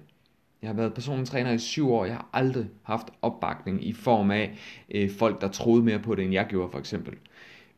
Jeg 0.63 0.69
har 0.69 0.75
været 0.75 0.95
personlig 0.95 1.27
træner 1.27 1.53
i 1.53 1.59
syv 1.59 1.93
år. 1.93 2.05
Jeg 2.05 2.15
har 2.15 2.29
aldrig 2.33 2.67
haft 2.83 3.07
opbakning 3.23 3.87
i 3.87 3.93
form 3.93 4.31
af 4.31 4.59
øh, 4.91 5.11
folk, 5.11 5.41
der 5.41 5.49
troede 5.49 5.83
mere 5.83 5.99
på 5.99 6.15
det, 6.15 6.25
end 6.25 6.33
jeg 6.33 6.47
gjorde 6.49 6.71
for 6.73 6.79
eksempel. 6.79 7.15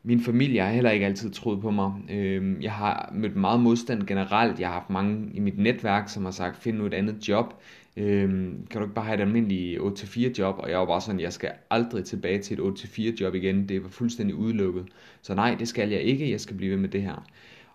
Min 0.02 0.20
familie 0.20 0.60
har 0.60 0.70
heller 0.70 0.90
ikke 0.90 1.06
altid 1.06 1.30
troet 1.30 1.60
på 1.60 1.70
mig. 1.70 1.92
Øhm, 2.10 2.62
jeg 2.62 2.72
har 2.72 3.10
mødt 3.14 3.36
meget 3.36 3.60
modstand 3.60 4.06
generelt. 4.06 4.60
Jeg 4.60 4.68
har 4.68 4.72
haft 4.72 4.90
mange 4.90 5.30
i 5.34 5.40
mit 5.40 5.58
netværk, 5.58 6.08
som 6.08 6.24
har 6.24 6.32
sagt, 6.32 6.62
find 6.62 6.76
nu 6.76 6.86
et 6.86 6.94
andet 6.94 7.28
job. 7.28 7.54
Øhm, 7.96 8.66
kan 8.70 8.80
du 8.80 8.84
ikke 8.86 8.94
bare 8.94 9.04
have 9.04 9.14
et 9.14 9.20
almindeligt 9.20 9.80
8-4 9.80 10.32
job? 10.38 10.54
Og 10.58 10.70
jeg 10.70 10.78
var 10.78 10.86
bare 10.86 11.00
sådan, 11.00 11.20
jeg 11.20 11.32
skal 11.32 11.50
aldrig 11.70 12.04
tilbage 12.04 12.42
til 12.42 12.58
et 12.58 12.62
8-4 12.62 13.20
job 13.20 13.34
igen. 13.34 13.68
Det 13.68 13.82
var 13.82 13.88
fuldstændig 13.88 14.36
udelukket. 14.36 14.86
Så 15.22 15.34
nej, 15.34 15.56
det 15.58 15.68
skal 15.68 15.90
jeg 15.90 16.00
ikke. 16.00 16.30
Jeg 16.30 16.40
skal 16.40 16.56
blive 16.56 16.70
ved 16.70 16.78
med 16.78 16.88
det 16.88 17.02
her. 17.02 17.26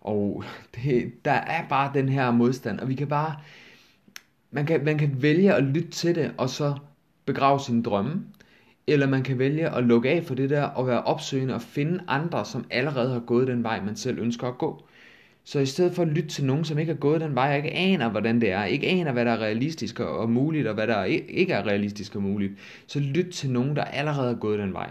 Og 0.02 0.44
det, 0.76 1.26
der 1.26 1.32
er 1.32 1.68
bare 1.68 1.92
den 1.94 2.10
her 2.10 2.32
modstand, 2.32 2.80
og 2.80 2.90
vi 2.90 2.96
kan 2.96 3.08
bare, 3.08 3.36
man 4.52 4.66
kan, 4.66 4.86
man 4.86 4.98
kan 4.98 5.22
vælge 5.22 5.54
at 5.54 5.64
lytte 5.64 5.90
til 5.90 6.16
det, 6.16 6.32
og 6.38 6.50
så 6.50 6.76
begrave 7.26 7.60
sine 7.60 7.84
drømme. 7.84 8.24
Eller 8.88 9.08
man 9.08 9.24
kan 9.24 9.40
vælge 9.40 9.76
at 9.76 9.84
lukke 9.84 10.10
af 10.10 10.24
for 10.24 10.36
det 10.36 10.50
der 10.50 10.64
og 10.64 10.88
være 10.88 11.04
opsøgende 11.04 11.54
og 11.56 11.62
finde 11.62 12.00
andre, 12.08 12.46
som 12.46 12.66
allerede 12.70 13.14
har 13.14 13.20
gået 13.20 13.48
den 13.48 13.64
vej, 13.64 13.82
man 13.86 13.96
selv 13.96 14.20
ønsker 14.20 14.48
at 14.48 14.58
gå. 14.58 14.84
Så 15.44 15.60
i 15.60 15.66
stedet 15.66 15.94
for 15.94 16.02
at 16.02 16.08
lytte 16.08 16.30
til 16.30 16.46
nogen, 16.46 16.66
som 16.66 16.80
ikke 16.80 16.94
har 16.94 17.00
gået 17.00 17.22
den 17.22 17.36
vej, 17.36 17.50
og 17.50 17.58
ikke 17.58 17.72
aner, 17.72 18.10
hvordan 18.10 18.42
det 18.42 18.52
er, 18.52 18.64
ikke 18.64 18.88
aner, 18.88 19.12
hvad 19.12 19.26
der 19.26 19.32
er 19.32 19.42
realistisk 19.42 20.00
og 20.00 20.30
muligt, 20.30 20.68
og 20.68 20.74
hvad 20.74 20.88
der 20.88 21.04
ikke 21.04 21.54
er 21.54 21.68
realistisk 21.68 22.16
og 22.16 22.22
muligt, 22.22 22.54
så 22.88 23.00
lyt 23.00 23.32
til 23.32 23.50
nogen, 23.50 23.76
der 23.76 23.84
allerede 23.84 24.28
har 24.28 24.40
gået 24.40 24.60
den 24.60 24.74
vej. 24.74 24.90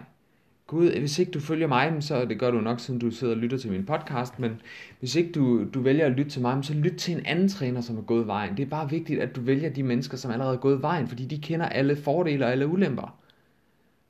Gud, 0.67 0.91
hvis 0.91 1.19
ikke 1.19 1.33
du 1.33 1.41
følger 1.41 1.67
mig, 1.67 1.97
så 2.01 2.25
det 2.25 2.39
gør 2.39 2.51
du 2.51 2.61
nok, 2.61 2.81
siden 2.81 3.01
du 3.01 3.11
sidder 3.11 3.35
og 3.35 3.41
lytter 3.41 3.59
til 3.59 3.71
min 3.71 3.87
podcast, 3.87 4.39
men 4.39 4.61
hvis 4.99 5.17
ikke 5.17 5.33
du, 5.33 5.65
du 5.75 5.81
vælger 5.81 6.07
at 6.07 6.13
lytte 6.13 6.31
til 6.31 6.43
mig, 6.43 6.65
så 6.65 6.75
lyt 6.75 6.93
til 6.99 7.15
en 7.15 7.27
anden 7.27 7.49
træner, 7.49 7.81
som 7.81 7.97
har 7.97 8.03
gået 8.03 8.27
vejen. 8.27 8.57
Det 8.57 8.63
er 8.63 8.71
bare 8.71 8.91
vigtigt, 8.91 9.21
at 9.21 9.37
du 9.37 9.41
vælger 9.41 9.71
de 9.71 9.83
mennesker, 9.83 10.17
som 10.17 10.31
allerede 10.31 10.55
har 10.55 10.61
gået 10.61 10.83
vejen, 10.83 11.09
fordi 11.09 11.25
de 11.25 11.39
kender 11.39 11.67
alle 11.67 11.97
fordele 11.97 12.45
og 12.45 12.53
alle 12.53 12.67
ulemper 12.67 13.22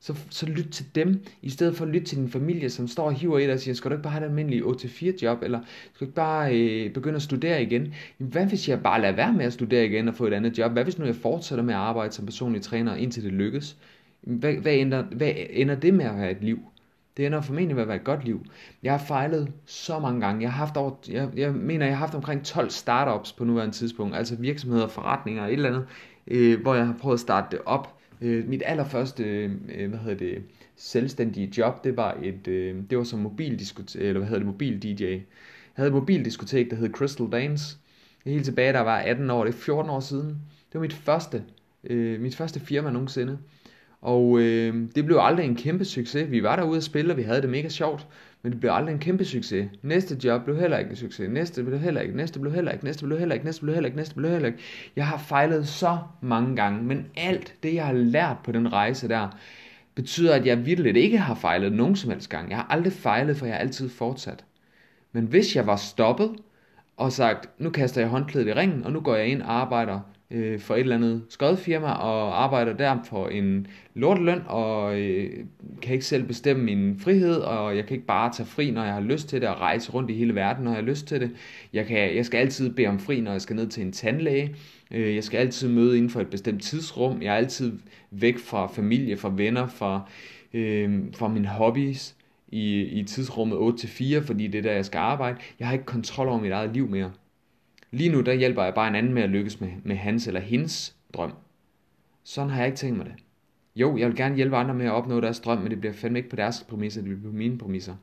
så, 0.04 0.14
så 0.30 0.46
lyt 0.46 0.68
til 0.72 0.94
dem, 0.94 1.24
i 1.42 1.50
stedet 1.50 1.76
for 1.76 1.84
at 1.84 1.90
lytte 1.90 2.06
til 2.06 2.18
din 2.18 2.28
familie, 2.28 2.70
som 2.70 2.88
står 2.88 3.04
og 3.04 3.12
hiver 3.12 3.38
i 3.38 3.42
dig 3.42 3.52
og 3.52 3.60
siger, 3.60 3.74
skal 3.74 3.90
du 3.90 3.94
ikke 3.94 4.02
bare 4.02 4.12
have 4.12 4.24
et 4.24 4.28
almindeligt 4.28 4.64
8-4 4.64 5.22
job, 5.22 5.42
eller 5.42 5.60
skal 5.94 6.00
du 6.00 6.04
ikke 6.04 6.14
bare 6.14 6.60
øh, 6.60 6.92
begynde 6.92 7.16
at 7.16 7.22
studere 7.22 7.62
igen? 7.62 7.94
Hvad 8.18 8.46
hvis 8.46 8.68
jeg 8.68 8.82
bare 8.82 9.00
lader 9.00 9.16
være 9.16 9.32
med 9.32 9.44
at 9.44 9.52
studere 9.52 9.86
igen 9.86 10.08
og 10.08 10.14
få 10.14 10.26
et 10.26 10.32
andet 10.32 10.58
job? 10.58 10.72
Hvad 10.72 10.84
hvis 10.84 10.98
nu 10.98 11.04
jeg 11.04 11.16
fortsætter 11.16 11.64
med 11.64 11.74
at 11.74 11.80
arbejde 11.80 12.12
som 12.12 12.26
personlig 12.26 12.62
træner, 12.62 12.94
indtil 12.94 13.24
det 13.24 13.32
lykkes? 13.32 13.76
Hvad, 14.20 14.54
hvad, 14.54 14.74
ender, 14.74 15.02
hvad 15.02 15.32
ender 15.50 15.74
det 15.74 15.94
med 15.94 16.04
at 16.04 16.14
have 16.14 16.30
et 16.30 16.42
liv? 16.42 16.58
Det 17.16 17.26
ender 17.26 17.40
formentlig 17.40 17.74
med 17.74 17.82
at 17.82 17.88
være 17.88 17.96
et 17.96 18.04
godt 18.04 18.24
liv. 18.24 18.46
Jeg 18.82 18.92
har 18.92 19.06
fejlet 19.06 19.52
så 19.66 19.98
mange 19.98 20.20
gange. 20.20 20.42
Jeg 20.42 20.52
har 20.52 20.58
haft 20.58 20.76
over, 20.76 20.90
jeg, 21.08 21.28
jeg 21.36 21.52
mener, 21.52 21.86
jeg 21.86 21.94
har 21.94 22.06
haft 22.06 22.14
omkring 22.14 22.44
12 22.44 22.70
startups 22.70 23.32
på 23.32 23.44
nuværende 23.44 23.74
tidspunkt, 23.74 24.16
altså 24.16 24.36
virksomheder, 24.36 24.88
forretninger, 24.88 25.42
og 25.42 25.48
et 25.48 25.52
eller 25.52 25.68
andet, 25.68 25.86
øh, 26.26 26.60
hvor 26.60 26.74
jeg 26.74 26.86
har 26.86 26.96
prøvet 27.00 27.14
at 27.16 27.20
starte 27.20 27.46
det 27.50 27.58
op 27.66 28.01
Øh, 28.22 28.48
mit 28.48 28.62
allerførste, 28.66 29.24
øh, 29.74 29.88
hvad 29.88 29.98
hedder 29.98 30.16
det, 30.16 30.42
selvstændige 30.76 31.52
job, 31.58 31.84
det 31.84 31.96
var 31.96 32.18
et, 32.22 32.48
øh, 32.48 32.76
det 32.90 32.98
var 32.98 33.04
som 33.04 33.18
mobil 33.18 33.60
eller 33.94 34.18
hvad 34.18 34.28
hedder 34.28 34.38
det, 34.38 34.46
mobil 34.46 34.82
DJ. 34.82 35.04
Jeg 35.04 35.20
havde 35.72 35.88
et 35.88 35.94
mobildiskotek, 35.94 36.70
der 36.70 36.76
hed 36.76 36.90
Crystal 36.90 37.28
Dance. 37.32 37.76
Helt 38.24 38.44
tilbage, 38.44 38.72
der 38.72 38.80
var 38.80 38.98
18 38.98 39.30
år, 39.30 39.44
det 39.44 39.54
er 39.54 39.58
14 39.58 39.90
år 39.90 40.00
siden. 40.00 40.28
Det 40.28 40.74
var 40.74 40.80
mit 40.80 40.92
første, 40.92 41.44
øh, 41.84 42.20
mit 42.20 42.36
første 42.36 42.60
firma 42.60 42.90
nogensinde. 42.90 43.38
Og 44.00 44.38
øh, 44.40 44.74
det 44.94 45.04
blev 45.04 45.18
aldrig 45.20 45.46
en 45.46 45.56
kæmpe 45.56 45.84
succes. 45.84 46.30
Vi 46.30 46.42
var 46.42 46.56
derude 46.56 46.76
og 46.76 46.82
spille, 46.82 47.12
og 47.12 47.16
vi 47.16 47.22
havde 47.22 47.42
det 47.42 47.50
mega 47.50 47.68
sjovt. 47.68 48.06
Men 48.42 48.52
det 48.52 48.60
blev 48.60 48.72
aldrig 48.72 48.92
en 48.92 48.98
kæmpe 48.98 49.24
succes. 49.24 49.70
Næste 49.82 50.18
job 50.24 50.44
blev 50.44 50.56
heller 50.56 50.78
ikke 50.78 50.90
en 50.90 50.96
succes. 50.96 51.30
Næste 51.30 51.64
blev 51.64 51.78
heller 51.78 52.00
ikke. 52.00 52.16
Næste 52.16 52.40
blev 52.40 52.52
heller 52.52 52.72
ikke. 52.72 52.84
Næste 52.84 53.04
blev 53.04 53.18
heller 53.18 53.34
ikke. 53.34 53.44
Næste 53.44 53.62
blev 53.62 53.74
heller 53.74 53.86
ikke. 53.86 53.96
Næste 53.96 54.14
blev 54.14 54.30
heller 54.30 54.46
ikke. 54.46 54.58
Jeg 54.96 55.06
har 55.06 55.18
fejlet 55.18 55.68
så 55.68 55.98
mange 56.20 56.56
gange. 56.56 56.82
Men 56.82 57.06
alt 57.16 57.54
det, 57.62 57.74
jeg 57.74 57.86
har 57.86 57.92
lært 57.92 58.36
på 58.44 58.52
den 58.52 58.72
rejse 58.72 59.08
der, 59.08 59.28
betyder, 59.94 60.34
at 60.34 60.46
jeg 60.46 60.66
virkelig 60.66 60.96
ikke 60.96 61.18
har 61.18 61.34
fejlet 61.34 61.72
nogen 61.72 61.96
som 61.96 62.10
helst 62.10 62.28
gang. 62.28 62.50
Jeg 62.50 62.56
har 62.56 62.66
aldrig 62.70 62.92
fejlet, 62.92 63.36
for 63.36 63.46
jeg 63.46 63.54
har 63.54 63.60
altid 63.60 63.88
fortsat. 63.88 64.44
Men 65.12 65.24
hvis 65.24 65.56
jeg 65.56 65.66
var 65.66 65.76
stoppet 65.76 66.30
og 66.96 67.12
sagt, 67.12 67.50
nu 67.58 67.70
kaster 67.70 68.00
jeg 68.00 68.10
håndklædet 68.10 68.48
i 68.48 68.52
ringen, 68.52 68.84
og 68.84 68.92
nu 68.92 69.00
går 69.00 69.14
jeg 69.16 69.26
ind 69.26 69.42
og 69.42 69.52
arbejder 69.52 70.00
øh, 70.32 70.60
for 70.60 70.74
et 70.74 70.80
eller 70.80 70.96
andet 70.96 71.22
skødfirma 71.28 71.92
og 71.92 72.42
arbejder 72.44 72.72
der 72.72 72.98
for 73.04 73.28
en 73.28 73.66
lorteløn 73.94 74.42
og 74.46 75.00
øh, 75.00 75.30
kan 75.82 75.92
ikke 75.92 76.04
selv 76.04 76.24
bestemme 76.24 76.64
min 76.64 76.98
frihed 76.98 77.34
og 77.36 77.76
jeg 77.76 77.86
kan 77.86 77.94
ikke 77.94 78.06
bare 78.06 78.32
tage 78.32 78.46
fri, 78.46 78.70
når 78.70 78.84
jeg 78.84 78.94
har 78.94 79.00
lyst 79.00 79.28
til 79.28 79.40
det 79.40 79.48
og 79.48 79.60
rejse 79.60 79.92
rundt 79.92 80.10
i 80.10 80.14
hele 80.14 80.34
verden, 80.34 80.64
når 80.64 80.70
jeg 80.70 80.78
har 80.78 80.88
lyst 80.88 81.06
til 81.06 81.20
det. 81.20 81.30
Jeg, 81.72 81.86
kan, 81.86 82.16
jeg 82.16 82.26
skal 82.26 82.38
altid 82.38 82.70
bede 82.74 82.86
om 82.86 82.98
fri, 82.98 83.20
når 83.20 83.32
jeg 83.32 83.40
skal 83.40 83.56
ned 83.56 83.66
til 83.66 83.82
en 83.82 83.92
tandlæge. 83.92 84.56
Øh, 84.90 85.14
jeg 85.14 85.24
skal 85.24 85.38
altid 85.38 85.68
møde 85.68 85.96
inden 85.96 86.10
for 86.10 86.20
et 86.20 86.30
bestemt 86.30 86.62
tidsrum. 86.62 87.22
Jeg 87.22 87.32
er 87.32 87.36
altid 87.36 87.72
væk 88.10 88.38
fra 88.38 88.66
familie, 88.66 89.16
fra 89.16 89.32
venner, 89.36 89.66
fra, 89.66 90.08
øh, 90.54 91.00
fra 91.14 91.28
mine 91.28 91.48
hobbies 91.48 92.16
i, 92.48 92.82
i 92.82 93.02
tidsrummet 93.02 93.56
8-4, 93.56 94.20
fordi 94.20 94.46
det 94.46 94.58
er 94.58 94.62
der, 94.62 94.72
jeg 94.72 94.84
skal 94.84 94.98
arbejde. 94.98 95.38
Jeg 95.58 95.66
har 95.66 95.72
ikke 95.72 95.84
kontrol 95.84 96.28
over 96.28 96.40
mit 96.40 96.52
eget 96.52 96.72
liv 96.74 96.88
mere. 96.88 97.10
Lige 97.94 98.10
nu, 98.10 98.20
der 98.20 98.32
hjælper 98.32 98.64
jeg 98.64 98.74
bare 98.74 98.88
en 98.88 98.94
anden 98.94 99.14
med 99.14 99.22
at 99.22 99.30
lykkes 99.30 99.60
med, 99.60 99.70
med 99.82 99.96
hans 99.96 100.26
eller 100.26 100.40
hendes 100.40 100.96
drøm. 101.14 101.32
Sådan 102.24 102.50
har 102.50 102.58
jeg 102.58 102.66
ikke 102.66 102.76
tænkt 102.76 102.96
mig 102.96 103.06
det. 103.06 103.14
Jo, 103.76 103.96
jeg 103.96 104.08
vil 104.08 104.16
gerne 104.16 104.36
hjælpe 104.36 104.56
andre 104.56 104.74
med 104.74 104.86
at 104.86 104.92
opnå 104.92 105.20
deres 105.20 105.40
drøm, 105.40 105.58
men 105.58 105.70
det 105.70 105.80
bliver 105.80 105.92
fandme 105.92 106.18
ikke 106.18 106.30
på 106.30 106.36
deres 106.36 106.66
præmisser, 106.68 107.00
det 107.00 107.10
bliver 107.10 107.30
på 107.30 107.36
mine 107.36 107.58
præmisser. 107.58 107.94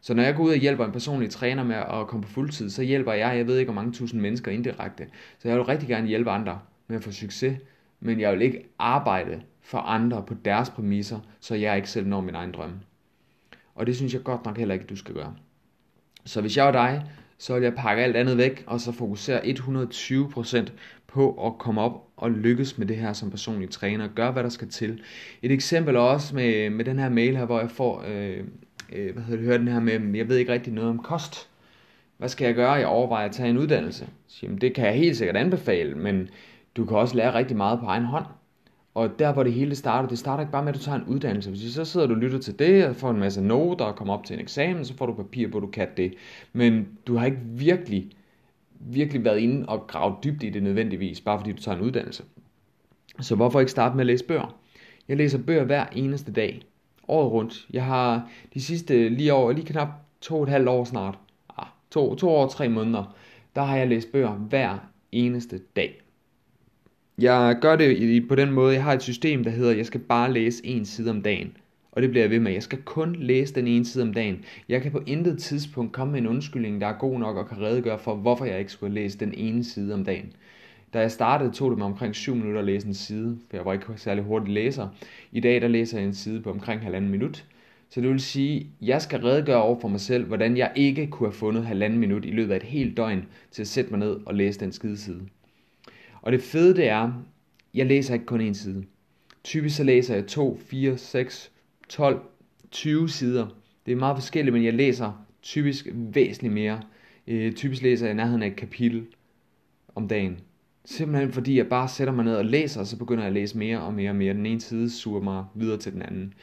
Så 0.00 0.14
når 0.14 0.22
jeg 0.22 0.34
går 0.34 0.44
ud 0.44 0.50
og 0.50 0.56
hjælper 0.56 0.84
en 0.84 0.92
personlig 0.92 1.30
træner 1.30 1.64
med 1.64 1.76
at 1.76 2.06
komme 2.06 2.22
på 2.22 2.28
fuldtid, 2.28 2.70
så 2.70 2.82
hjælper 2.82 3.12
jeg, 3.12 3.36
jeg 3.36 3.46
ved 3.46 3.58
ikke 3.58 3.72
hvor 3.72 3.82
mange 3.82 3.92
tusind 3.92 4.20
mennesker 4.20 4.50
indirekte. 4.50 5.06
Så 5.38 5.48
jeg 5.48 5.56
vil 5.56 5.64
rigtig 5.64 5.88
gerne 5.88 6.08
hjælpe 6.08 6.30
andre 6.30 6.60
med 6.86 6.96
at 6.96 7.04
få 7.04 7.12
succes, 7.12 7.58
men 8.00 8.20
jeg 8.20 8.32
vil 8.32 8.42
ikke 8.42 8.64
arbejde 8.78 9.42
for 9.60 9.78
andre 9.78 10.24
på 10.26 10.34
deres 10.44 10.70
præmisser, 10.70 11.20
så 11.40 11.54
jeg 11.54 11.76
ikke 11.76 11.90
selv 11.90 12.06
når 12.06 12.20
min 12.20 12.34
egen 12.34 12.52
drøm. 12.52 12.72
Og 13.74 13.86
det 13.86 13.96
synes 13.96 14.14
jeg 14.14 14.22
godt 14.22 14.44
nok 14.44 14.58
heller 14.58 14.74
ikke, 14.74 14.86
du 14.86 14.96
skal 14.96 15.14
gøre. 15.14 15.34
Så 16.24 16.40
hvis 16.40 16.56
jeg 16.56 16.64
var 16.64 16.72
dig, 16.72 17.02
så 17.38 17.54
vil 17.54 17.62
jeg 17.62 17.74
pakke 17.74 18.02
alt 18.02 18.16
andet 18.16 18.38
væk, 18.38 18.64
og 18.66 18.80
så 18.80 18.92
fokusere 18.92 19.40
120% 19.40 20.70
på 21.06 21.46
at 21.46 21.58
komme 21.58 21.80
op 21.80 22.06
og 22.16 22.30
lykkes 22.30 22.78
med 22.78 22.86
det 22.86 22.96
her 22.96 23.12
som 23.12 23.30
personlig 23.30 23.70
træner. 23.70 24.08
Gør, 24.14 24.30
hvad 24.30 24.42
der 24.42 24.48
skal 24.48 24.68
til. 24.68 25.02
Et 25.42 25.52
eksempel 25.52 25.96
også 25.96 26.34
med, 26.34 26.70
med 26.70 26.84
den 26.84 26.98
her 26.98 27.08
mail 27.08 27.36
her, 27.36 27.44
hvor 27.44 27.60
jeg 27.60 27.70
får, 27.70 28.04
øh, 28.08 28.44
øh, 28.92 29.12
hvad 29.12 29.22
hedder 29.22 29.36
det, 29.36 29.46
hører 29.46 29.58
den 29.58 29.68
her 29.68 29.80
med, 29.80 30.16
jeg 30.16 30.28
ved 30.28 30.36
ikke 30.36 30.52
rigtig 30.52 30.72
noget 30.72 30.90
om 30.90 30.98
kost. 30.98 31.48
Hvad 32.18 32.28
skal 32.28 32.46
jeg 32.46 32.54
gøre? 32.54 32.72
Jeg 32.72 32.86
overvejer 32.86 33.28
at 33.28 33.34
tage 33.34 33.50
en 33.50 33.58
uddannelse. 33.58 34.08
Jamen, 34.42 34.60
det 34.60 34.74
kan 34.74 34.86
jeg 34.86 34.94
helt 34.94 35.16
sikkert 35.16 35.36
anbefale, 35.36 35.94
men 35.94 36.28
du 36.76 36.84
kan 36.84 36.96
også 36.96 37.16
lære 37.16 37.34
rigtig 37.34 37.56
meget 37.56 37.80
på 37.80 37.86
egen 37.86 38.04
hånd. 38.04 38.26
Og 38.96 39.18
der 39.18 39.32
hvor 39.32 39.42
det 39.42 39.52
hele 39.52 39.74
starter, 39.74 40.08
det 40.08 40.18
starter 40.18 40.40
ikke 40.40 40.52
bare 40.52 40.64
med, 40.64 40.72
at 40.72 40.78
du 40.78 40.84
tager 40.84 40.98
en 40.98 41.04
uddannelse. 41.04 41.50
Hvis 41.50 41.74
så 41.74 41.84
sidder 41.84 42.06
du 42.06 42.14
og 42.14 42.20
lytter 42.20 42.38
til 42.38 42.58
det, 42.58 42.86
og 42.86 42.96
får 42.96 43.10
en 43.10 43.18
masse 43.18 43.40
noter 43.42 43.84
og 43.84 43.96
kommer 43.96 44.14
op 44.14 44.24
til 44.24 44.34
en 44.34 44.40
eksamen, 44.40 44.84
så 44.84 44.96
får 44.96 45.06
du 45.06 45.14
papir 45.14 45.48
på, 45.48 45.58
at 45.58 45.62
du 45.62 45.66
kan 45.66 45.88
det. 45.96 46.14
Men 46.52 46.88
du 47.06 47.16
har 47.16 47.26
ikke 47.26 47.38
virkelig, 47.44 48.10
virkelig 48.80 49.24
været 49.24 49.38
inde 49.38 49.68
og 49.68 49.86
grave 49.86 50.16
dybt 50.24 50.42
i 50.42 50.50
det 50.50 50.62
nødvendigvis, 50.62 51.20
bare 51.20 51.38
fordi 51.38 51.52
du 51.52 51.62
tager 51.62 51.76
en 51.76 51.82
uddannelse. 51.82 52.24
Så 53.20 53.34
hvorfor 53.34 53.60
ikke 53.60 53.72
starte 53.72 53.96
med 53.96 54.02
at 54.02 54.06
læse 54.06 54.24
bøger? 54.24 54.56
Jeg 55.08 55.16
læser 55.16 55.38
bøger 55.38 55.64
hver 55.64 55.86
eneste 55.92 56.32
dag. 56.32 56.62
Året 57.08 57.32
rundt. 57.32 57.66
Jeg 57.72 57.84
har 57.84 58.30
de 58.54 58.62
sidste 58.62 59.08
lige 59.08 59.32
over, 59.32 59.52
lige 59.52 59.66
knap 59.66 59.88
to 60.20 60.36
og 60.36 60.42
et 60.42 60.48
halvt 60.48 60.68
år 60.68 60.84
snart, 60.84 61.18
ah, 61.58 61.66
to, 61.90 62.14
to 62.14 62.28
år 62.28 62.44
og 62.44 62.50
tre 62.50 62.68
måneder, 62.68 63.16
der 63.56 63.62
har 63.62 63.76
jeg 63.76 63.88
læst 63.88 64.12
bøger 64.12 64.32
hver 64.32 64.78
eneste 65.12 65.58
dag. 65.58 66.05
Jeg 67.18 67.58
gør 67.60 67.76
det 67.76 68.28
på 68.28 68.34
den 68.34 68.52
måde, 68.52 68.74
jeg 68.74 68.84
har 68.84 68.92
et 68.92 69.02
system, 69.02 69.44
der 69.44 69.50
hedder, 69.50 69.72
jeg 69.72 69.86
skal 69.86 70.00
bare 70.00 70.32
læse 70.32 70.66
en 70.66 70.84
side 70.84 71.10
om 71.10 71.22
dagen. 71.22 71.56
Og 71.92 72.02
det 72.02 72.10
bliver 72.10 72.22
jeg 72.22 72.30
ved 72.30 72.40
med. 72.40 72.52
Jeg 72.52 72.62
skal 72.62 72.82
kun 72.82 73.16
læse 73.18 73.54
den 73.54 73.66
ene 73.66 73.84
side 73.84 74.04
om 74.04 74.12
dagen. 74.12 74.44
Jeg 74.68 74.82
kan 74.82 74.92
på 74.92 75.02
intet 75.06 75.38
tidspunkt 75.38 75.92
komme 75.92 76.12
med 76.12 76.20
en 76.20 76.26
undskyldning, 76.26 76.80
der 76.80 76.86
er 76.86 76.98
god 76.98 77.18
nok 77.18 77.36
og 77.36 77.48
kan 77.48 77.60
redegøre 77.60 77.98
for, 77.98 78.14
hvorfor 78.14 78.44
jeg 78.44 78.58
ikke 78.58 78.72
skulle 78.72 78.94
læse 78.94 79.18
den 79.18 79.34
ene 79.34 79.64
side 79.64 79.94
om 79.94 80.04
dagen. 80.04 80.32
Da 80.94 81.00
jeg 81.00 81.10
startede, 81.10 81.52
tog 81.52 81.70
det 81.70 81.78
mig 81.78 81.86
omkring 81.86 82.14
7 82.14 82.34
minutter 82.34 82.60
at 82.60 82.66
læse 82.66 82.86
en 82.86 82.94
side, 82.94 83.38
for 83.50 83.56
jeg 83.56 83.66
var 83.66 83.72
ikke 83.72 83.86
særlig 83.96 84.24
hurtig 84.24 84.54
læser. 84.54 84.88
I 85.32 85.40
dag 85.40 85.60
der 85.60 85.68
læser 85.68 85.98
jeg 85.98 86.06
en 86.06 86.14
side 86.14 86.40
på 86.40 86.50
omkring 86.50 86.80
halvanden 86.80 87.10
minut. 87.10 87.44
Så 87.90 88.00
det 88.00 88.10
vil 88.10 88.20
sige, 88.20 88.60
at 88.60 88.88
jeg 88.88 89.02
skal 89.02 89.20
redegøre 89.20 89.62
over 89.62 89.80
for 89.80 89.88
mig 89.88 90.00
selv, 90.00 90.24
hvordan 90.26 90.56
jeg 90.56 90.72
ikke 90.74 91.06
kunne 91.06 91.26
have 91.26 91.32
fundet 91.32 91.66
halvanden 91.66 91.98
minut 91.98 92.24
i 92.24 92.30
løbet 92.30 92.52
af 92.52 92.56
et 92.56 92.62
helt 92.62 92.96
døgn 92.96 93.24
til 93.50 93.62
at 93.62 93.68
sætte 93.68 93.90
mig 93.90 93.98
ned 93.98 94.16
og 94.26 94.34
læse 94.34 94.60
den 94.60 94.72
skide 94.72 94.96
side. 94.96 95.20
Og 96.26 96.32
det 96.32 96.42
fede 96.42 96.76
det 96.76 96.88
er, 96.88 97.12
jeg 97.74 97.86
læser 97.86 98.14
ikke 98.14 98.26
kun 98.26 98.40
en 98.40 98.54
side. 98.54 98.84
Typisk 99.44 99.76
så 99.76 99.84
læser 99.84 100.14
jeg 100.14 100.26
2, 100.26 100.60
4, 100.66 100.98
6, 100.98 101.52
12, 101.88 102.22
20 102.70 103.08
sider. 103.08 103.46
Det 103.86 103.92
er 103.92 103.96
meget 103.96 104.16
forskelligt, 104.16 104.54
men 104.54 104.64
jeg 104.64 104.74
læser 104.74 105.26
typisk 105.42 105.86
væsentligt 105.92 106.54
mere. 106.54 106.82
Øh, 107.26 107.52
typisk 107.52 107.82
læser 107.82 108.06
jeg 108.06 108.12
i 108.12 108.16
nærheden 108.16 108.42
af 108.42 108.46
et 108.46 108.56
kapitel 108.56 109.06
om 109.94 110.08
dagen. 110.08 110.40
Simpelthen 110.84 111.32
fordi 111.32 111.56
jeg 111.56 111.66
bare 111.68 111.88
sætter 111.88 112.14
mig 112.14 112.24
ned 112.24 112.36
og 112.36 112.44
læser, 112.44 112.80
og 112.80 112.86
så 112.86 112.96
begynder 112.98 113.22
jeg 113.22 113.28
at 113.28 113.34
læse 113.34 113.58
mere 113.58 113.80
og 113.80 113.94
mere 113.94 114.10
og 114.10 114.16
mere. 114.16 114.34
Den 114.34 114.46
ene 114.46 114.60
side 114.60 114.90
suger 114.90 115.20
mig 115.20 115.44
videre 115.54 115.78
til 115.78 115.92
den 115.92 116.02
anden. 116.02 116.34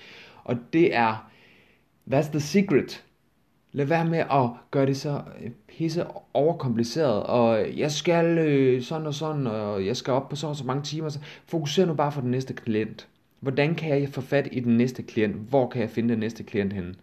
Og 0.44 0.58
det 0.74 0.96
er, 0.96 1.32
that's 2.12 2.30
the 2.30 2.40
secret 2.40 3.04
Lad 3.76 3.86
være 3.86 4.06
med 4.06 4.20
at 4.20 4.50
gøre 4.72 4.86
det 4.86 4.98
så 4.98 5.22
øh, 5.44 5.52
pisse 5.68 6.06
overkompliceret, 6.34 7.24
og 7.24 7.78
jeg 7.78 7.92
skal 7.92 8.38
øh, 8.38 8.82
sådan 8.82 9.08
og 9.08 9.14
sådan, 9.14 9.48
og 9.48 9.86
jeg 9.86 9.98
skal 9.98 10.14
op 10.14 10.30
på 10.30 10.36
så 10.36 10.48
og 10.48 10.56
så 10.56 10.66
mange 10.66 10.84
timer. 10.84 11.10
Så 11.10 11.20
fokuser 11.46 11.86
nu 11.86 11.94
bare 11.94 12.12
på 12.12 12.22
den 12.22 12.32
næste 12.32 12.54
klient. 12.54 13.08
Hvordan 13.40 13.76
kan 13.76 13.90
jeg 13.90 14.10
få 14.10 14.22
fat 14.22 14.48
i 14.52 14.60
den 14.60 14.78
næste 14.78 15.04
klient? 15.04 15.36
Hvor 15.36 15.70
kan 15.70 15.82
jeg 15.82 15.90
finde 15.90 16.10
den 16.10 16.20
næste 16.20 16.44
klient 16.44 16.74
henne? 16.74 16.94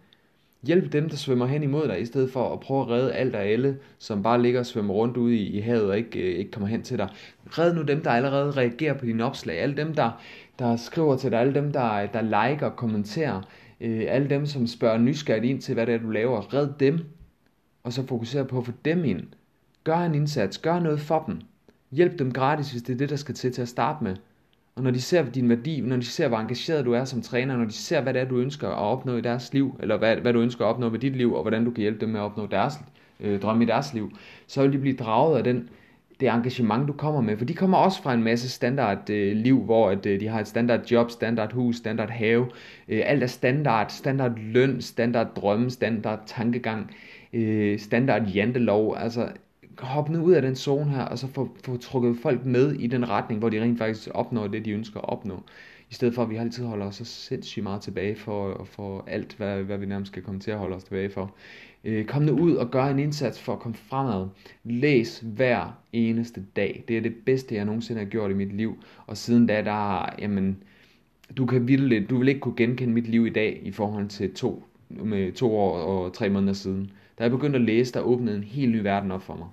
Hjælp 0.63 0.93
dem, 0.93 1.09
der 1.09 1.15
svømmer 1.15 1.45
hen 1.45 1.63
imod 1.63 1.87
dig, 1.87 2.01
i 2.01 2.05
stedet 2.05 2.31
for 2.31 2.53
at 2.53 2.59
prøve 2.59 2.81
at 2.81 2.89
redde 2.89 3.13
alt 3.13 3.35
og 3.35 3.41
alle, 3.41 3.77
som 3.97 4.23
bare 4.23 4.41
ligger 4.41 4.59
og 4.59 4.65
svømmer 4.65 4.93
rundt 4.93 5.17
ude 5.17 5.35
i, 5.35 5.57
i 5.57 5.59
havet 5.59 5.89
og 5.89 5.97
ikke, 5.97 6.19
øh, 6.19 6.39
ikke 6.39 6.51
kommer 6.51 6.67
hen 6.67 6.81
til 6.81 6.97
dig. 6.97 7.09
Red 7.45 7.73
nu 7.73 7.81
dem, 7.81 8.03
der 8.03 8.11
allerede 8.11 8.51
reagerer 8.51 8.93
på 8.93 9.05
dine 9.05 9.25
opslag. 9.25 9.59
Alle 9.59 9.77
dem, 9.77 9.93
der, 9.93 10.11
der 10.59 10.75
skriver 10.75 11.17
til 11.17 11.31
dig. 11.31 11.39
Alle 11.39 11.53
dem, 11.53 11.71
der, 11.71 12.05
der 12.05 12.21
liker 12.21 12.65
og 12.65 12.75
kommenterer 12.75 13.41
øh, 13.81 14.05
alle 14.07 14.29
dem, 14.29 14.45
som 14.45 14.67
spørger 14.67 14.97
nysgerrigt 14.97 15.45
ind 15.45 15.61
til, 15.61 15.73
hvad 15.73 15.85
det 15.85 15.95
er, 15.95 15.99
du 15.99 16.09
laver, 16.09 16.53
red 16.53 16.69
dem, 16.79 16.99
og 17.83 17.93
så 17.93 18.07
fokusere 18.07 18.45
på 18.45 18.57
at 18.57 18.65
få 18.65 18.71
dem 18.85 19.05
ind. 19.05 19.21
Gør 19.83 19.97
en 19.97 20.15
indsats, 20.15 20.57
gør 20.57 20.79
noget 20.79 20.99
for 20.99 21.23
dem. 21.27 21.41
Hjælp 21.91 22.19
dem 22.19 22.31
gratis, 22.31 22.71
hvis 22.71 22.81
det 22.81 22.93
er 22.93 22.97
det, 22.97 23.09
der 23.09 23.15
skal 23.15 23.35
til 23.35 23.53
til 23.53 23.61
at 23.61 23.67
starte 23.67 24.03
med. 24.03 24.15
Og 24.75 24.83
når 24.83 24.91
de 24.91 25.01
ser 25.01 25.25
din 25.25 25.49
værdi, 25.49 25.81
når 25.81 25.95
de 25.95 26.05
ser, 26.05 26.27
hvor 26.27 26.37
engageret 26.37 26.85
du 26.85 26.93
er 26.93 27.05
som 27.05 27.21
træner, 27.21 27.57
når 27.57 27.65
de 27.65 27.71
ser, 27.71 28.01
hvad 28.01 28.13
det 28.13 28.21
er, 28.21 28.25
du 28.25 28.37
ønsker 28.37 28.67
at 28.67 28.77
opnå 28.77 29.17
i 29.17 29.21
deres 29.21 29.53
liv, 29.53 29.75
eller 29.79 29.97
hvad, 29.97 30.15
hvad 30.15 30.33
du 30.33 30.39
ønsker 30.39 30.65
at 30.65 30.69
opnå 30.69 30.89
med 30.89 30.99
dit 30.99 31.15
liv, 31.15 31.33
og 31.33 31.41
hvordan 31.41 31.65
du 31.65 31.71
kan 31.71 31.81
hjælpe 31.81 32.01
dem 32.01 32.09
med 32.09 32.19
at 32.19 32.23
opnå 32.23 32.47
deres 32.47 32.73
øh, 33.19 33.41
drømme 33.41 33.63
i 33.63 33.67
deres 33.67 33.93
liv, 33.93 34.11
så 34.47 34.61
vil 34.61 34.73
de 34.73 34.77
blive 34.77 34.97
draget 34.97 35.37
af 35.37 35.43
den 35.43 35.69
det 36.21 36.29
engagement, 36.29 36.87
du 36.87 36.93
kommer 36.93 37.21
med. 37.21 37.37
For 37.37 37.45
de 37.45 37.53
kommer 37.53 37.77
også 37.77 38.01
fra 38.01 38.13
en 38.13 38.23
masse 38.23 38.49
standard 38.49 39.09
øh, 39.09 39.35
liv, 39.35 39.63
hvor 39.63 39.89
at, 39.89 40.05
øh, 40.05 40.19
de 40.19 40.27
har 40.27 40.39
et 40.39 40.47
standard 40.47 40.91
job, 40.91 41.11
standard 41.11 41.53
hus, 41.53 41.75
standard 41.75 42.09
have. 42.09 42.49
Øh, 42.87 43.01
alt 43.05 43.23
er 43.23 43.27
standard, 43.27 43.89
standard 43.89 44.37
løn, 44.37 44.81
standard 44.81 45.35
drømme, 45.35 45.69
standard 45.69 46.23
tankegang, 46.25 46.91
øh, 47.33 47.79
standard 47.79 48.27
jantelov. 48.27 48.95
Altså, 48.97 49.29
hop 49.79 50.09
nu 50.09 50.23
ud 50.23 50.33
af 50.33 50.41
den 50.41 50.55
zone 50.55 50.91
her, 50.91 51.03
og 51.03 51.17
så 51.17 51.27
få, 51.27 51.49
få 51.65 51.77
trukket 51.77 52.17
folk 52.21 52.45
med 52.45 52.73
i 52.73 52.87
den 52.87 53.09
retning, 53.09 53.39
hvor 53.39 53.49
de 53.49 53.61
rent 53.61 53.77
faktisk 53.77 54.09
opnår 54.13 54.47
det, 54.47 54.65
de 54.65 54.71
ønsker 54.71 54.99
at 54.99 55.09
opnå. 55.09 55.43
I 55.91 55.93
stedet 55.93 56.13
for, 56.13 56.23
at 56.23 56.29
vi 56.29 56.35
altid 56.35 56.65
holder 56.65 56.85
os 56.85 56.95
så 56.95 57.05
sindssygt 57.05 57.63
meget 57.63 57.81
tilbage 57.81 58.15
for, 58.15 58.63
for 58.63 59.03
alt, 59.07 59.35
hvad, 59.37 59.63
hvad 59.63 59.77
vi 59.77 59.85
nærmest 59.85 60.11
skal 60.11 60.23
komme 60.23 60.39
til 60.39 60.51
at 60.51 60.57
holde 60.57 60.75
os 60.75 60.83
tilbage 60.83 61.09
for. 61.09 61.35
Øh, 61.83 62.05
kom 62.05 62.21
nu 62.21 62.31
ud 62.31 62.55
og 62.55 62.71
gør 62.71 62.85
en 62.85 62.99
indsats 62.99 63.39
for 63.39 63.53
at 63.53 63.59
komme 63.59 63.75
fremad. 63.75 64.27
Læs 64.63 65.23
hver 65.25 65.79
eneste 65.93 66.45
dag. 66.55 66.83
Det 66.87 66.97
er 66.97 67.01
det 67.01 67.15
bedste, 67.25 67.55
jeg 67.55 67.65
nogensinde 67.65 67.99
har 67.99 68.05
gjort 68.05 68.31
i 68.31 68.33
mit 68.33 68.55
liv. 68.55 68.83
Og 69.07 69.17
siden 69.17 69.47
da, 69.47 69.61
der 69.61 70.09
jamen, 70.19 70.63
du 71.37 71.45
kan 71.45 71.67
vildt, 71.67 72.09
du 72.09 72.17
vil 72.17 72.27
ikke 72.27 72.39
kunne 72.39 72.55
genkende 72.57 72.93
mit 72.93 73.07
liv 73.07 73.27
i 73.27 73.29
dag 73.29 73.61
i 73.63 73.71
forhold 73.71 74.07
til 74.07 74.33
to, 74.33 74.63
med 74.89 75.31
to 75.31 75.57
år 75.57 75.77
og 75.77 76.13
tre 76.13 76.29
måneder 76.29 76.53
siden. 76.53 76.91
Da 77.17 77.23
jeg 77.23 77.31
begyndte 77.31 77.59
at 77.59 77.65
læse, 77.65 77.93
der 77.93 77.99
åbnede 77.99 78.37
en 78.37 78.43
helt 78.43 78.71
ny 78.71 78.79
verden 78.79 79.11
op 79.11 79.23
for 79.23 79.35
mig. 79.35 79.47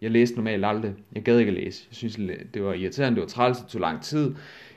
Jeg 0.00 0.10
læste 0.10 0.36
normalt 0.36 0.64
aldrig. 0.64 0.94
Jeg 1.14 1.22
gad 1.22 1.38
ikke 1.38 1.50
at 1.50 1.54
læse. 1.54 1.86
Jeg 1.90 1.96
synes, 1.96 2.16
det 2.54 2.62
var 2.62 2.72
irriterende, 2.72 3.16
det 3.16 3.22
var 3.22 3.28
træls, 3.28 3.58
det 3.58 3.66
tog 3.66 3.80
lang 3.80 4.02
tid. 4.02 4.34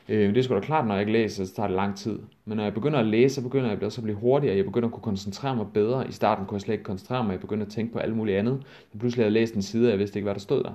Øh, 0.09 0.29
det 0.29 0.37
er 0.37 0.41
sgu 0.41 0.55
da 0.55 0.59
klart, 0.59 0.87
når 0.87 0.93
jeg 0.93 1.01
ikke 1.01 1.11
læser, 1.11 1.45
så 1.45 1.53
tager 1.53 1.67
det 1.67 1.75
lang 1.75 1.97
tid. 1.97 2.19
Men 2.45 2.55
når 2.57 2.63
jeg 2.63 2.73
begynder 2.73 2.99
at 2.99 3.05
læse, 3.05 3.35
så 3.35 3.41
begynder 3.41 3.69
jeg 3.69 3.83
også 3.83 4.01
at 4.01 4.03
blive 4.03 4.17
hurtigere. 4.17 4.55
Jeg 4.57 4.65
begynder 4.65 4.87
at 4.87 4.93
kunne 4.93 5.03
koncentrere 5.03 5.55
mig 5.55 5.65
bedre. 5.73 6.07
I 6.07 6.11
starten 6.11 6.45
kunne 6.45 6.55
jeg 6.55 6.61
slet 6.61 6.73
ikke 6.73 6.83
koncentrere 6.83 7.23
mig. 7.23 7.31
Jeg 7.31 7.39
begyndte 7.39 7.65
at 7.65 7.71
tænke 7.71 7.93
på 7.93 7.99
alt 7.99 8.15
muligt 8.15 8.37
andet. 8.37 8.59
Så 8.91 8.97
pludselig 8.97 9.23
havde 9.23 9.33
jeg 9.33 9.41
læst 9.41 9.55
en 9.55 9.61
side, 9.61 9.87
og 9.87 9.91
jeg 9.91 9.99
vidste 9.99 10.19
ikke, 10.19 10.25
hvad 10.25 10.33
der 10.33 10.39
stod 10.39 10.63
der. 10.63 10.71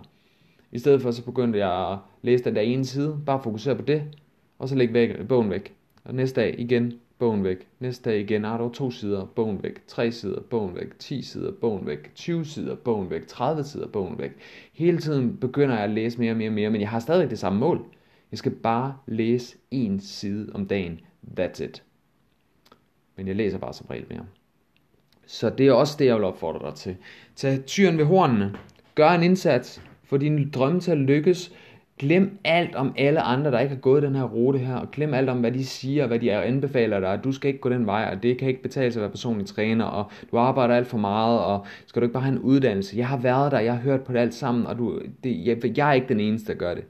I 0.72 0.78
stedet 0.78 1.02
for, 1.02 1.10
så 1.10 1.24
begyndte 1.24 1.58
jeg 1.58 1.92
at 1.92 1.98
læse 2.22 2.44
den 2.44 2.54
der 2.54 2.60
ene 2.60 2.84
side. 2.84 3.18
Bare 3.26 3.40
fokusere 3.42 3.76
på 3.76 3.82
det. 3.82 4.02
Og 4.58 4.68
så 4.68 4.74
lægge 4.74 4.94
væk, 4.94 5.28
bogen 5.28 5.50
væk. 5.50 5.74
Og 6.04 6.14
næste 6.14 6.40
dag 6.40 6.54
igen, 6.58 6.92
bogen 7.18 7.44
væk. 7.44 7.66
Næste 7.80 8.10
dag 8.10 8.20
igen, 8.20 8.44
ah, 8.44 8.58
der 8.58 8.64
var 8.64 8.72
to 8.72 8.90
sider, 8.90 9.24
bogen 9.24 9.62
væk. 9.62 9.86
Tre 9.86 10.12
sider, 10.12 10.40
bogen 10.40 10.76
væk. 10.76 10.98
10 10.98 11.22
sider, 11.22 11.52
bogen 11.60 11.86
væk. 11.86 12.14
20 12.14 12.44
sider, 12.44 12.74
bogen 12.74 13.10
væk. 13.10 13.26
30 13.26 13.64
sider, 13.64 13.86
bogen 13.86 14.18
væk. 14.18 14.30
Hele 14.72 14.98
tiden 14.98 15.36
begynder 15.36 15.74
jeg 15.74 15.84
at 15.84 15.90
læse 15.90 16.20
mere 16.20 16.32
og 16.32 16.36
mere 16.36 16.48
og 16.48 16.54
mere, 16.54 16.70
men 16.70 16.80
jeg 16.80 16.88
har 16.88 16.98
stadig 16.98 17.30
det 17.30 17.38
samme 17.38 17.58
mål. 17.58 17.84
Jeg 18.34 18.38
skal 18.38 18.52
bare 18.52 18.96
læse 19.06 19.56
en 19.70 20.00
side 20.00 20.50
om 20.54 20.66
dagen. 20.66 21.00
That's 21.40 21.64
it. 21.64 21.82
Men 23.16 23.28
jeg 23.28 23.36
læser 23.36 23.58
bare 23.58 23.72
som 23.72 23.86
regel 23.90 24.04
mere. 24.10 24.26
Så 25.26 25.50
det 25.50 25.68
er 25.68 25.72
også 25.72 25.96
det, 25.98 26.06
jeg 26.06 26.16
vil 26.16 26.24
opfordre 26.24 26.66
dig 26.66 26.74
til. 26.74 26.96
Tag 27.36 27.64
tyren 27.66 27.98
ved 27.98 28.04
hornene. 28.04 28.54
Gør 28.94 29.10
en 29.10 29.22
indsats. 29.22 29.82
Få 30.04 30.16
dine 30.16 30.50
drømme 30.50 30.80
til 30.80 30.90
at 30.90 30.98
lykkes. 30.98 31.52
Glem 31.98 32.38
alt 32.44 32.74
om 32.74 32.94
alle 32.96 33.20
andre, 33.20 33.50
der 33.50 33.60
ikke 33.60 33.74
har 33.74 33.80
gået 33.80 34.02
den 34.02 34.14
her 34.14 34.24
rute 34.24 34.58
her, 34.58 34.76
og 34.76 34.90
glem 34.90 35.14
alt 35.14 35.28
om, 35.28 35.40
hvad 35.40 35.52
de 35.52 35.64
siger, 35.64 36.06
hvad 36.06 36.18
de 36.18 36.32
anbefaler 36.32 37.00
dig. 37.00 37.20
Du 37.24 37.32
skal 37.32 37.48
ikke 37.48 37.60
gå 37.60 37.68
den 37.68 37.86
vej, 37.86 38.10
og 38.16 38.22
det 38.22 38.38
kan 38.38 38.48
ikke 38.48 38.62
betale 38.62 38.92
sig 38.92 39.00
at 39.00 39.02
være 39.02 39.10
personlig 39.10 39.46
træner, 39.46 39.84
og 39.84 40.10
du 40.30 40.38
arbejder 40.38 40.74
alt 40.74 40.86
for 40.86 40.98
meget, 40.98 41.40
og 41.40 41.66
skal 41.86 42.02
du 42.02 42.04
ikke 42.04 42.12
bare 42.12 42.22
have 42.22 42.36
en 42.36 42.42
uddannelse? 42.42 42.96
Jeg 42.96 43.08
har 43.08 43.16
været 43.16 43.52
der, 43.52 43.60
jeg 43.60 43.72
har 43.72 43.80
hørt 43.80 44.04
på 44.04 44.12
det 44.12 44.18
alt 44.18 44.34
sammen, 44.34 44.66
og 44.66 44.78
du, 44.78 45.00
det, 45.24 45.46
jeg, 45.46 45.76
jeg 45.78 45.88
er 45.88 45.92
ikke 45.92 46.08
den 46.08 46.20
eneste, 46.20 46.52
der 46.52 46.58
gør 46.58 46.74
det, 46.74 46.84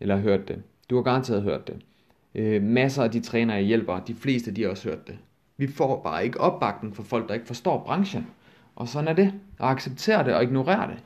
eller 0.00 0.14
har 0.14 0.22
hørt 0.22 0.48
det. 0.48 0.62
Du 0.90 0.96
har 0.96 1.02
garanteret 1.02 1.42
hørt 1.42 1.66
det. 1.66 1.76
Øh, 2.34 2.62
masser 2.62 3.02
af 3.02 3.10
de 3.10 3.20
trænere, 3.20 3.56
jeg 3.56 3.64
hjælper, 3.64 4.00
de 4.00 4.14
fleste 4.14 4.50
de 4.50 4.62
har 4.62 4.70
også 4.70 4.88
hørt 4.88 5.06
det. 5.06 5.18
Vi 5.56 5.66
får 5.66 6.02
bare 6.02 6.24
ikke 6.24 6.40
opbakning 6.40 6.96
fra 6.96 7.02
folk, 7.02 7.28
der 7.28 7.34
ikke 7.34 7.46
forstår 7.46 7.82
branchen. 7.86 8.26
Og 8.76 8.88
sådan 8.88 9.08
er 9.08 9.12
det. 9.12 9.34
Og 9.58 9.70
acceptere 9.70 10.24
det 10.24 10.34
og 10.34 10.42
ignorere 10.42 10.90
det. 10.90 10.98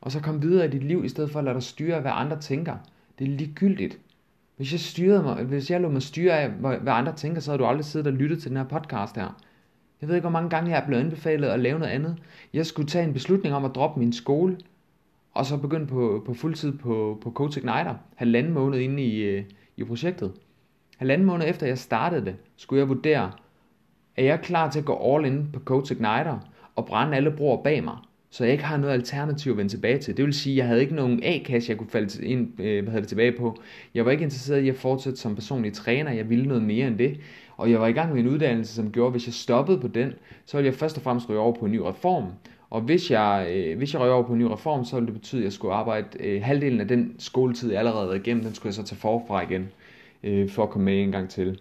Og 0.00 0.12
så 0.12 0.20
kom 0.20 0.42
videre 0.42 0.66
i 0.66 0.70
dit 0.70 0.84
liv, 0.84 1.04
i 1.04 1.08
stedet 1.08 1.30
for 1.30 1.38
at 1.38 1.44
lade 1.44 1.54
dig 1.54 1.62
styre 1.62 1.96
af, 1.96 2.00
hvad 2.00 2.12
andre 2.14 2.40
tænker. 2.40 2.76
Det 3.18 3.24
er 3.24 3.36
ligegyldigt. 3.36 3.98
Hvis 4.56 4.72
jeg, 4.72 4.80
styrede 4.80 5.22
mig, 5.22 5.44
hvis 5.44 5.70
jeg 5.70 5.80
lå 5.80 5.88
mig 5.88 6.02
styre 6.02 6.40
af, 6.40 6.50
hvad 6.50 6.92
andre 6.92 7.12
tænker, 7.12 7.40
så 7.40 7.50
havde 7.50 7.58
du 7.58 7.66
aldrig 7.66 7.84
siddet 7.84 8.06
og 8.06 8.12
lyttet 8.12 8.42
til 8.42 8.48
den 8.48 8.56
her 8.56 8.64
podcast 8.64 9.16
her. 9.16 9.42
Jeg 10.00 10.08
ved 10.08 10.16
ikke, 10.16 10.22
hvor 10.22 10.30
mange 10.30 10.50
gange 10.50 10.70
jeg 10.70 10.82
er 10.82 10.86
blevet 10.86 11.02
anbefalet 11.02 11.48
at 11.48 11.60
lave 11.60 11.78
noget 11.78 11.92
andet. 11.92 12.16
Jeg 12.52 12.66
skulle 12.66 12.88
tage 12.88 13.04
en 13.04 13.12
beslutning 13.12 13.54
om 13.54 13.64
at 13.64 13.74
droppe 13.74 14.00
min 14.00 14.12
skole, 14.12 14.56
og 15.38 15.46
så 15.46 15.56
begyndt 15.56 15.88
på, 15.88 16.22
på 16.26 16.34
fuldtid 16.34 16.78
på, 16.78 17.18
på 17.20 17.30
Coach 17.30 17.58
Igniter, 17.58 17.94
halvanden 18.14 18.52
måned 18.52 18.78
inde 18.78 19.02
i, 19.02 19.20
øh, 19.20 19.44
i 19.76 19.84
projektet. 19.84 20.32
Halvanden 20.96 21.26
måned 21.26 21.48
efter 21.48 21.66
jeg 21.66 21.78
startede 21.78 22.24
det, 22.24 22.36
skulle 22.56 22.80
jeg 22.80 22.88
vurdere, 22.88 23.32
er 24.16 24.24
jeg 24.24 24.40
klar 24.40 24.70
til 24.70 24.78
at 24.78 24.84
gå 24.84 25.14
all 25.14 25.26
in 25.26 25.48
på 25.52 25.60
Coach 25.60 25.92
Igniter 25.92 26.38
og 26.76 26.86
brænde 26.86 27.16
alle 27.16 27.30
broer 27.30 27.62
bag 27.62 27.84
mig? 27.84 27.96
så 28.30 28.44
jeg 28.44 28.52
ikke 28.52 28.64
har 28.64 28.76
noget 28.76 28.92
alternativ 28.92 29.52
at 29.52 29.58
vende 29.58 29.72
tilbage 29.72 29.98
til. 29.98 30.16
Det 30.16 30.24
vil 30.24 30.34
sige, 30.34 30.52
at 30.54 30.56
jeg 30.56 30.66
havde 30.66 30.80
ikke 30.80 30.94
nogen 30.94 31.20
A-kasse, 31.22 31.70
jeg 31.70 31.78
kunne 31.78 31.90
falde 31.90 32.26
ind, 32.26 32.60
øh, 32.60 32.82
hvad 32.82 32.92
hedder 32.92 33.00
det, 33.00 33.08
tilbage 33.08 33.32
på. 33.32 33.56
Jeg 33.94 34.04
var 34.04 34.10
ikke 34.10 34.24
interesseret 34.24 34.60
i 34.60 34.68
at 34.68 34.76
fortsætte 34.76 35.18
som 35.18 35.34
personlig 35.34 35.72
træner, 35.72 36.12
jeg 36.12 36.30
ville 36.30 36.46
noget 36.46 36.62
mere 36.62 36.86
end 36.86 36.98
det. 36.98 37.20
Og 37.56 37.70
jeg 37.70 37.80
var 37.80 37.86
i 37.86 37.92
gang 37.92 38.12
med 38.12 38.20
en 38.20 38.28
uddannelse, 38.28 38.74
som 38.74 38.92
gjorde, 38.92 39.06
at 39.06 39.12
hvis 39.12 39.26
jeg 39.26 39.34
stoppede 39.34 39.80
på 39.80 39.88
den, 39.88 40.12
så 40.46 40.56
ville 40.56 40.66
jeg 40.66 40.74
først 40.74 40.96
og 40.96 41.02
fremmest 41.02 41.28
ryge 41.28 41.38
over 41.38 41.52
på 41.54 41.64
en 41.64 41.72
ny 41.72 41.78
reform. 41.78 42.24
Og 42.70 42.80
hvis 42.80 43.10
jeg, 43.10 43.48
øh, 43.54 43.78
hvis 43.78 43.92
jeg 43.92 44.02
røg 44.02 44.10
over 44.10 44.22
på 44.22 44.32
en 44.32 44.38
ny 44.38 44.42
reform, 44.42 44.84
så 44.84 44.96
ville 44.96 45.06
det 45.06 45.14
betyde, 45.14 45.40
at 45.40 45.44
jeg 45.44 45.52
skulle 45.52 45.74
arbejde 45.74 46.06
øh, 46.20 46.42
halvdelen 46.42 46.80
af 46.80 46.88
den 46.88 47.14
skoletid, 47.18 47.70
jeg 47.70 47.78
allerede 47.78 48.06
havde 48.06 48.16
igennem, 48.16 48.44
den 48.44 48.54
skulle 48.54 48.68
jeg 48.68 48.74
så 48.74 48.82
tage 48.82 48.98
forfra 48.98 49.42
igen, 49.42 49.68
øh, 50.24 50.50
for 50.50 50.62
at 50.62 50.70
komme 50.70 50.84
med 50.84 51.02
en 51.02 51.12
gang 51.12 51.28
til. 51.28 51.60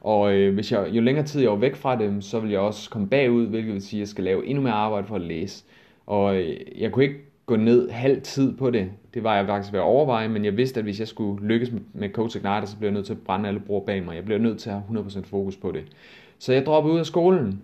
Og 0.00 0.34
øh, 0.34 0.54
hvis 0.54 0.72
jeg, 0.72 0.88
jo 0.92 1.00
længere 1.00 1.26
tid 1.26 1.40
jeg 1.40 1.50
var 1.50 1.56
væk 1.56 1.76
fra 1.76 1.98
dem, 1.98 2.20
så 2.22 2.40
vil 2.40 2.50
jeg 2.50 2.60
også 2.60 2.90
komme 2.90 3.08
bagud, 3.08 3.46
hvilket 3.46 3.74
vil 3.74 3.82
sige, 3.82 3.98
at 3.98 4.00
jeg 4.00 4.08
skal 4.08 4.24
lave 4.24 4.46
endnu 4.46 4.62
mere 4.62 4.72
arbejde 4.72 5.06
for 5.06 5.14
at 5.14 5.20
læse. 5.20 5.64
Og 6.06 6.36
øh, 6.36 6.56
jeg 6.78 6.92
kunne 6.92 7.04
ikke 7.04 7.20
gå 7.46 7.56
ned 7.56 7.90
halv 7.90 8.22
tid 8.22 8.56
på 8.56 8.70
det. 8.70 8.90
Det 9.14 9.24
var 9.24 9.36
jeg 9.36 9.46
faktisk 9.46 9.72
ved 9.72 9.80
at 9.80 9.84
overveje, 9.84 10.28
men 10.28 10.44
jeg 10.44 10.56
vidste, 10.56 10.80
at 10.80 10.84
hvis 10.84 11.00
jeg 11.00 11.08
skulle 11.08 11.46
lykkes 11.46 11.72
med 11.92 12.10
Coach 12.10 12.36
Ignite, 12.36 12.66
så 12.66 12.76
blev 12.78 12.88
jeg 12.88 12.94
nødt 12.94 13.06
til 13.06 13.12
at 13.12 13.20
brænde 13.20 13.48
alle 13.48 13.60
bror 13.60 13.84
bag 13.84 14.04
mig. 14.04 14.16
Jeg 14.16 14.24
blev 14.24 14.38
nødt 14.38 14.58
til 14.58 14.70
at 14.70 14.76
have 14.90 15.00
100% 15.00 15.22
fokus 15.24 15.56
på 15.56 15.70
det. 15.70 15.84
Så 16.38 16.52
jeg 16.52 16.66
droppede 16.66 16.94
ud 16.94 16.98
af 16.98 17.06
skolen, 17.06 17.62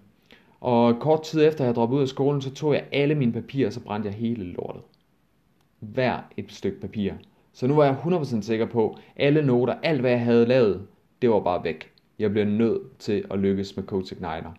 og 0.62 1.00
kort 1.00 1.22
tid 1.22 1.46
efter 1.46 1.64
jeg 1.64 1.74
droppede 1.74 1.96
ud 1.96 2.02
af 2.02 2.08
skolen, 2.08 2.40
så 2.40 2.54
tog 2.54 2.74
jeg 2.74 2.84
alle 2.92 3.14
mine 3.14 3.32
papirer, 3.32 3.66
og 3.66 3.72
så 3.72 3.80
brændte 3.80 4.08
jeg 4.08 4.14
hele 4.16 4.44
lortet. 4.44 4.82
Hver 5.80 6.18
et 6.36 6.52
stykke 6.52 6.80
papir. 6.80 7.12
Så 7.52 7.66
nu 7.66 7.74
var 7.74 7.84
jeg 7.84 7.96
100% 8.04 8.42
sikker 8.42 8.66
på, 8.66 8.96
alle 9.16 9.46
noter, 9.46 9.74
alt 9.82 10.00
hvad 10.00 10.10
jeg 10.10 10.20
havde 10.20 10.46
lavet, 10.46 10.86
det 11.22 11.30
var 11.30 11.40
bare 11.40 11.64
væk. 11.64 11.92
Jeg 12.18 12.30
blev 12.30 12.44
nødt 12.44 12.98
til 12.98 13.24
at 13.30 13.38
lykkes 13.38 13.76
med 13.76 13.84
Coach 13.84 14.12
Igniter. 14.12 14.52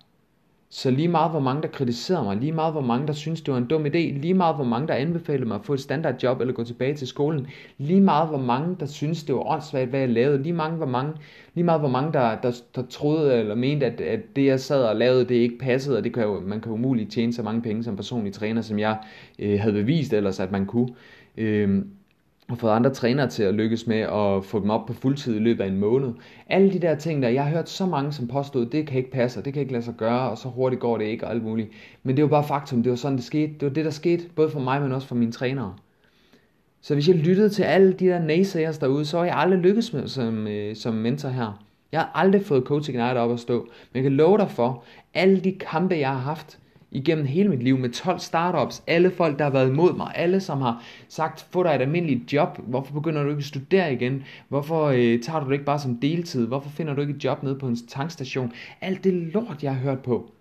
Så 0.76 0.92
lige 0.92 1.08
meget 1.08 1.32
hvor 1.32 1.40
mange 1.40 1.62
der 1.62 1.68
kritiserede 1.68 2.24
mig, 2.24 2.38
lige 2.38 2.52
meget 2.52 2.74
hvor 2.74 2.82
mange 2.82 3.08
der 3.08 3.14
syntes, 3.14 3.42
det 3.42 3.52
var 3.52 3.58
en 3.58 3.66
dum 3.68 3.86
idé, 3.86 3.98
lige 3.98 4.34
meget 4.34 4.56
hvor 4.56 4.66
mange 4.66 4.88
der 4.88 4.94
anbefalede 4.94 5.48
mig 5.48 5.56
at 5.56 5.66
få 5.66 5.74
et 5.74 5.80
standardjob 5.80 6.42
eller 6.42 6.54
gå 6.54 6.64
tilbage 6.64 6.96
til 6.96 7.08
skolen, 7.08 7.48
lige 7.78 8.02
meget 8.02 8.30
hvor 8.30 8.38
mange 8.38 8.76
der 8.80 8.86
syntes, 8.86 9.24
det 9.24 9.36
var 9.36 9.52
åndssvagt 9.52 9.90
hvad 9.90 10.00
jeg 10.00 10.10
lavede, 10.10 10.44
lige, 10.44 10.54
mange, 10.54 10.78
hvor 10.78 10.86
mange, 10.86 11.14
lige 11.54 11.64
meget 11.64 11.82
hvor 11.82 11.90
mange 11.90 12.14
der, 12.14 12.42
der, 12.42 12.62
der 12.76 12.84
troede 12.90 13.40
eller 13.40 13.56
mente 13.56 13.86
at, 13.86 14.02
at 14.02 14.20
det 14.36 14.46
jeg 14.46 14.60
sad 14.60 14.84
og 14.84 14.96
lavede 14.96 15.26
det 15.26 15.36
ikke 15.36 15.58
passede, 15.58 15.98
og 15.98 16.04
det 16.04 16.14
kan 16.14 16.24
jo, 16.24 16.40
man 16.40 16.62
kan 16.62 16.70
jo 16.70 16.74
umuligt 16.74 17.12
tjene 17.12 17.34
så 17.34 17.44
mange 17.44 17.62
penge 17.62 17.84
som 17.84 17.96
personlig 17.96 18.34
træner 18.34 18.62
som 18.62 18.80
jeg 18.80 18.98
øh, 19.40 19.60
havde 19.60 19.74
bevist 19.74 20.14
ellers 20.14 20.40
at 20.40 20.52
man 20.52 20.66
kunne. 20.66 20.90
Øh, 21.38 21.82
har 22.54 22.60
fået 22.60 22.72
andre 22.72 22.90
trænere 22.90 23.30
til 23.30 23.44
at 23.44 23.54
lykkes 23.54 23.88
med 23.88 24.00
at 24.00 24.46
få 24.46 24.60
dem 24.60 24.70
op 24.70 24.86
på 24.86 24.94
fuldtid 24.94 25.36
i 25.36 25.40
løbet 25.40 25.64
af 25.64 25.68
en 25.68 25.80
måned. 25.80 26.14
Alle 26.48 26.74
de 26.74 26.80
der 26.80 26.96
ting 26.96 27.22
der, 27.24 27.30
jeg 27.30 27.44
har 27.44 27.52
hørt 27.52 27.70
så 27.70 27.86
mange 27.86 28.12
som 28.12 28.28
påstod, 28.28 28.66
det 28.66 28.88
kan 28.88 28.98
ikke 28.98 29.12
passe, 29.12 29.40
og 29.40 29.46
det 29.46 29.54
kan 29.54 29.60
ikke 29.62 29.74
lade 29.74 29.84
sig 29.84 29.94
gøre, 29.98 30.30
og 30.30 30.38
så 30.38 30.48
hurtigt 30.48 30.82
går 30.82 30.98
det 30.98 31.06
ikke, 31.06 31.26
og 31.26 31.32
alt 31.32 31.44
muligt. 31.44 31.70
Men 32.04 32.18
det 32.18 32.24
var 32.24 32.30
bare 32.30 32.48
faktum, 32.48 32.84
det 32.84 32.90
var 32.90 32.96
sådan 32.96 33.18
det 33.18 33.26
skete. 33.26 33.54
Det 33.54 33.62
var 33.62 33.70
det 33.70 33.86
der 33.86 33.92
skete, 33.92 34.24
både 34.36 34.50
for 34.50 34.60
mig, 34.60 34.82
men 34.82 34.92
også 34.92 35.08
for 35.08 35.16
mine 35.16 35.32
trænere. 35.32 35.74
Så 36.82 36.94
hvis 36.94 37.08
jeg 37.08 37.16
lyttede 37.16 37.50
til 37.50 37.64
alle 37.64 37.94
de 37.94 38.06
der 38.06 38.20
naysayers 38.20 38.78
derude, 38.78 39.06
så 39.06 39.18
har 39.18 39.26
jeg 39.26 39.38
aldrig 39.38 39.60
lykkes 39.60 39.94
med 39.94 40.08
som, 40.08 40.48
øh, 40.48 40.76
som 40.76 40.94
mentor 40.94 41.30
her. 41.30 41.64
Jeg 41.92 42.02
har 42.02 42.12
aldrig 42.16 42.46
fået 42.46 42.64
Coaching 42.64 42.98
Night 42.98 43.18
op 43.18 43.32
at 43.32 43.40
stå, 43.40 43.60
men 43.62 43.96
jeg 43.96 44.04
kan 44.04 44.12
love 44.12 44.38
dig 44.38 44.50
for, 44.50 44.84
alle 45.14 45.40
de 45.40 45.52
kampe, 45.52 45.96
jeg 45.96 46.10
har 46.10 46.20
haft, 46.20 46.60
igennem 46.94 47.26
hele 47.26 47.50
mit 47.50 47.64
liv 47.64 47.78
med 47.78 47.90
12 47.90 48.20
startups, 48.20 48.84
alle 48.88 49.12
folk, 49.12 49.38
der 49.38 49.44
har 49.44 49.52
været 49.52 49.70
imod 49.70 49.98
mig, 49.98 50.12
alle 50.16 50.40
som 50.40 50.62
har 50.62 50.84
sagt, 51.10 51.48
få 51.52 51.64
dig 51.64 51.76
et 51.76 51.82
almindeligt 51.82 52.34
job, 52.34 52.60
hvorfor 52.68 52.94
begynder 52.94 53.24
du 53.24 53.30
ikke 53.30 53.40
at 53.40 53.46
studere 53.46 53.94
igen, 53.94 54.24
hvorfor 54.48 54.86
øh, 54.86 55.20
tager 55.22 55.40
du 55.40 55.46
det 55.46 55.54
ikke 55.54 55.66
bare 55.66 55.80
som 55.80 55.98
deltid, 55.98 56.48
hvorfor 56.48 56.70
finder 56.70 56.94
du 56.94 57.02
ikke 57.02 57.14
et 57.14 57.24
job 57.24 57.44
nede 57.44 57.56
på 57.56 57.68
en 57.68 57.78
tankstation, 57.88 58.52
alt 58.82 59.04
det 59.04 59.14
lort, 59.14 59.64
jeg 59.64 59.76
har 59.76 59.82
hørt 59.82 60.00
på. 60.00 60.32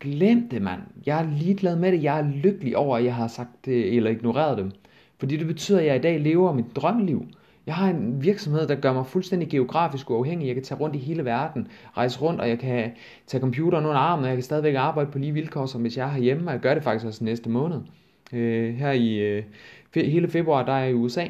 Glem 0.00 0.48
det, 0.48 0.62
mand. 0.62 0.80
Jeg 1.06 1.20
er 1.20 1.30
ligeglad 1.38 1.76
med 1.76 1.92
det. 1.92 2.02
Jeg 2.02 2.18
er 2.18 2.30
lykkelig 2.42 2.76
over, 2.76 2.96
at 2.96 3.04
jeg 3.04 3.14
har 3.14 3.28
sagt 3.28 3.64
det, 3.64 3.96
eller 3.96 4.10
ignoreret 4.10 4.58
dem. 4.58 4.72
Fordi 5.18 5.36
det 5.36 5.46
betyder, 5.46 5.78
at 5.78 5.86
jeg 5.86 5.96
i 5.96 6.00
dag 6.00 6.20
lever 6.20 6.52
mit 6.52 6.76
drømmeliv. 6.76 7.26
Jeg 7.66 7.74
har 7.74 7.90
en 7.90 8.22
virksomhed, 8.22 8.68
der 8.68 8.74
gør 8.74 8.92
mig 8.92 9.06
fuldstændig 9.06 9.48
geografisk 9.48 10.10
uafhængig. 10.10 10.46
Jeg 10.46 10.54
kan 10.54 10.64
tage 10.64 10.80
rundt 10.80 10.96
i 10.96 10.98
hele 10.98 11.24
verden, 11.24 11.68
rejse 11.96 12.20
rundt, 12.20 12.40
og 12.40 12.48
jeg 12.48 12.58
kan 12.58 12.92
tage 13.26 13.40
computeren 13.40 13.86
under 13.86 13.98
armen, 13.98 14.24
og 14.24 14.28
jeg 14.28 14.36
kan 14.36 14.42
stadigvæk 14.42 14.74
arbejde 14.74 15.10
på 15.10 15.18
lige 15.18 15.32
vilkår, 15.32 15.66
som 15.66 15.80
hvis 15.80 15.96
jeg 15.96 16.06
er 16.06 16.12
herhjemme, 16.12 16.48
og 16.48 16.52
jeg 16.52 16.60
gør 16.60 16.74
det 16.74 16.82
faktisk 16.82 17.06
også 17.06 17.24
næste 17.24 17.50
måned. 17.50 17.80
Øh, 18.32 18.74
her 18.74 18.92
i 18.92 19.14
øh, 19.18 19.42
hele 19.94 20.28
februar, 20.28 20.64
der 20.64 20.72
er 20.72 20.78
jeg 20.78 20.90
i 20.90 20.94
USA, 20.94 21.24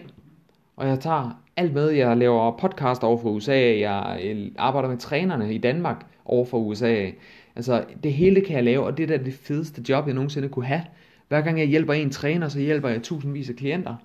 og 0.77 0.88
jeg 0.88 1.01
tager 1.01 1.42
alt 1.57 1.75
med. 1.75 1.90
Jeg 1.90 2.16
laver 2.16 2.57
podcast 2.59 3.05
over 3.05 3.18
for 3.18 3.31
USA, 3.31 3.79
jeg 3.79 4.20
øh, 4.25 4.51
arbejder 4.59 4.88
med 4.88 4.99
trænerne 4.99 5.55
i 5.55 5.59
Danmark 5.59 6.07
over 6.25 6.44
for 6.44 6.59
USA. 6.59 7.11
Altså, 7.57 7.85
det 8.03 8.12
hele 8.12 8.40
kan 8.40 8.57
jeg 8.57 8.64
lave, 8.64 8.85
og 8.85 8.96
det 8.96 9.03
er 9.11 9.18
da 9.18 9.25
det 9.25 9.35
fedeste 9.35 9.83
job, 9.88 10.07
jeg 10.07 10.14
nogensinde 10.14 10.49
kunne 10.49 10.66
have. 10.66 10.83
Hver 11.29 11.40
gang 11.40 11.59
jeg 11.59 11.66
hjælper 11.66 11.92
en 11.92 12.11
træner, 12.11 12.49
så 12.49 12.61
hjælper 12.61 12.88
jeg 12.88 13.03
tusindvis 13.03 13.51
af 13.51 13.57
klienter. 13.57 13.96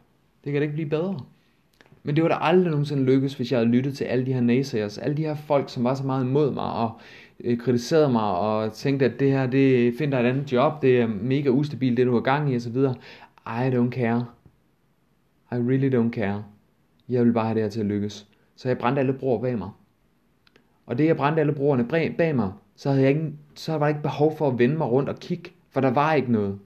Det 0.43 0.51
kan 0.51 0.61
da 0.61 0.63
ikke 0.63 0.73
blive 0.73 0.89
bedre. 0.89 1.19
Men 2.03 2.15
det 2.15 2.23
var 2.23 2.29
da 2.29 2.37
aldrig 2.41 2.71
nogensinde 2.71 3.03
lykkes, 3.03 3.33
hvis 3.33 3.51
jeg 3.51 3.59
havde 3.59 3.69
lyttet 3.69 3.97
til 3.97 4.03
alle 4.03 4.25
de 4.25 4.33
her 4.33 4.41
naysayers, 4.41 4.97
alle 4.97 5.17
de 5.17 5.21
her 5.21 5.35
folk, 5.35 5.69
som 5.69 5.83
var 5.83 5.93
så 5.93 6.05
meget 6.05 6.25
imod 6.25 6.51
mig 6.53 6.71
og 6.73 6.91
øh, 7.43 7.57
kritiserede 7.57 8.11
mig 8.11 8.23
og 8.23 8.73
tænkte, 8.73 9.05
at 9.05 9.19
det 9.19 9.31
her, 9.31 9.47
det 9.47 9.93
finder 9.97 10.19
et 10.19 10.25
andet 10.25 10.51
job, 10.51 10.81
det 10.81 11.01
er 11.01 11.07
mega 11.07 11.49
ustabilt, 11.49 11.97
det 11.97 12.07
du 12.07 12.13
har 12.13 12.21
gang 12.21 12.53
i 12.53 12.55
osv. 12.55 12.77
I 13.45 13.69
don't 13.73 13.89
care. 13.89 14.25
I 15.51 15.55
really 15.55 15.95
don't 15.95 16.11
care. 16.11 16.43
Jeg 17.09 17.25
vil 17.25 17.33
bare 17.33 17.45
have 17.45 17.55
det 17.55 17.63
her 17.63 17.69
til 17.69 17.79
at 17.79 17.85
lykkes. 17.85 18.27
Så 18.55 18.67
jeg 18.67 18.77
brændte 18.77 18.99
alle 18.99 19.13
broer 19.13 19.41
bag 19.41 19.57
mig. 19.57 19.69
Og 20.85 20.97
det 20.97 21.05
jeg 21.05 21.17
brændte 21.17 21.39
alle 21.39 21.53
broerne 21.53 22.13
bag 22.17 22.35
mig, 22.35 22.51
så 22.75 22.89
havde 22.89 23.01
jeg 23.01 23.09
ikke, 23.09 23.31
så 23.55 23.71
var 23.71 23.79
der 23.79 23.87
ikke 23.87 24.01
behov 24.01 24.37
for 24.37 24.47
at 24.47 24.59
vende 24.59 24.77
mig 24.77 24.87
rundt 24.87 25.09
og 25.09 25.19
kigge, 25.19 25.51
for 25.69 25.81
der 25.81 25.91
var 25.91 26.13
ikke 26.13 26.31
noget. 26.31 26.59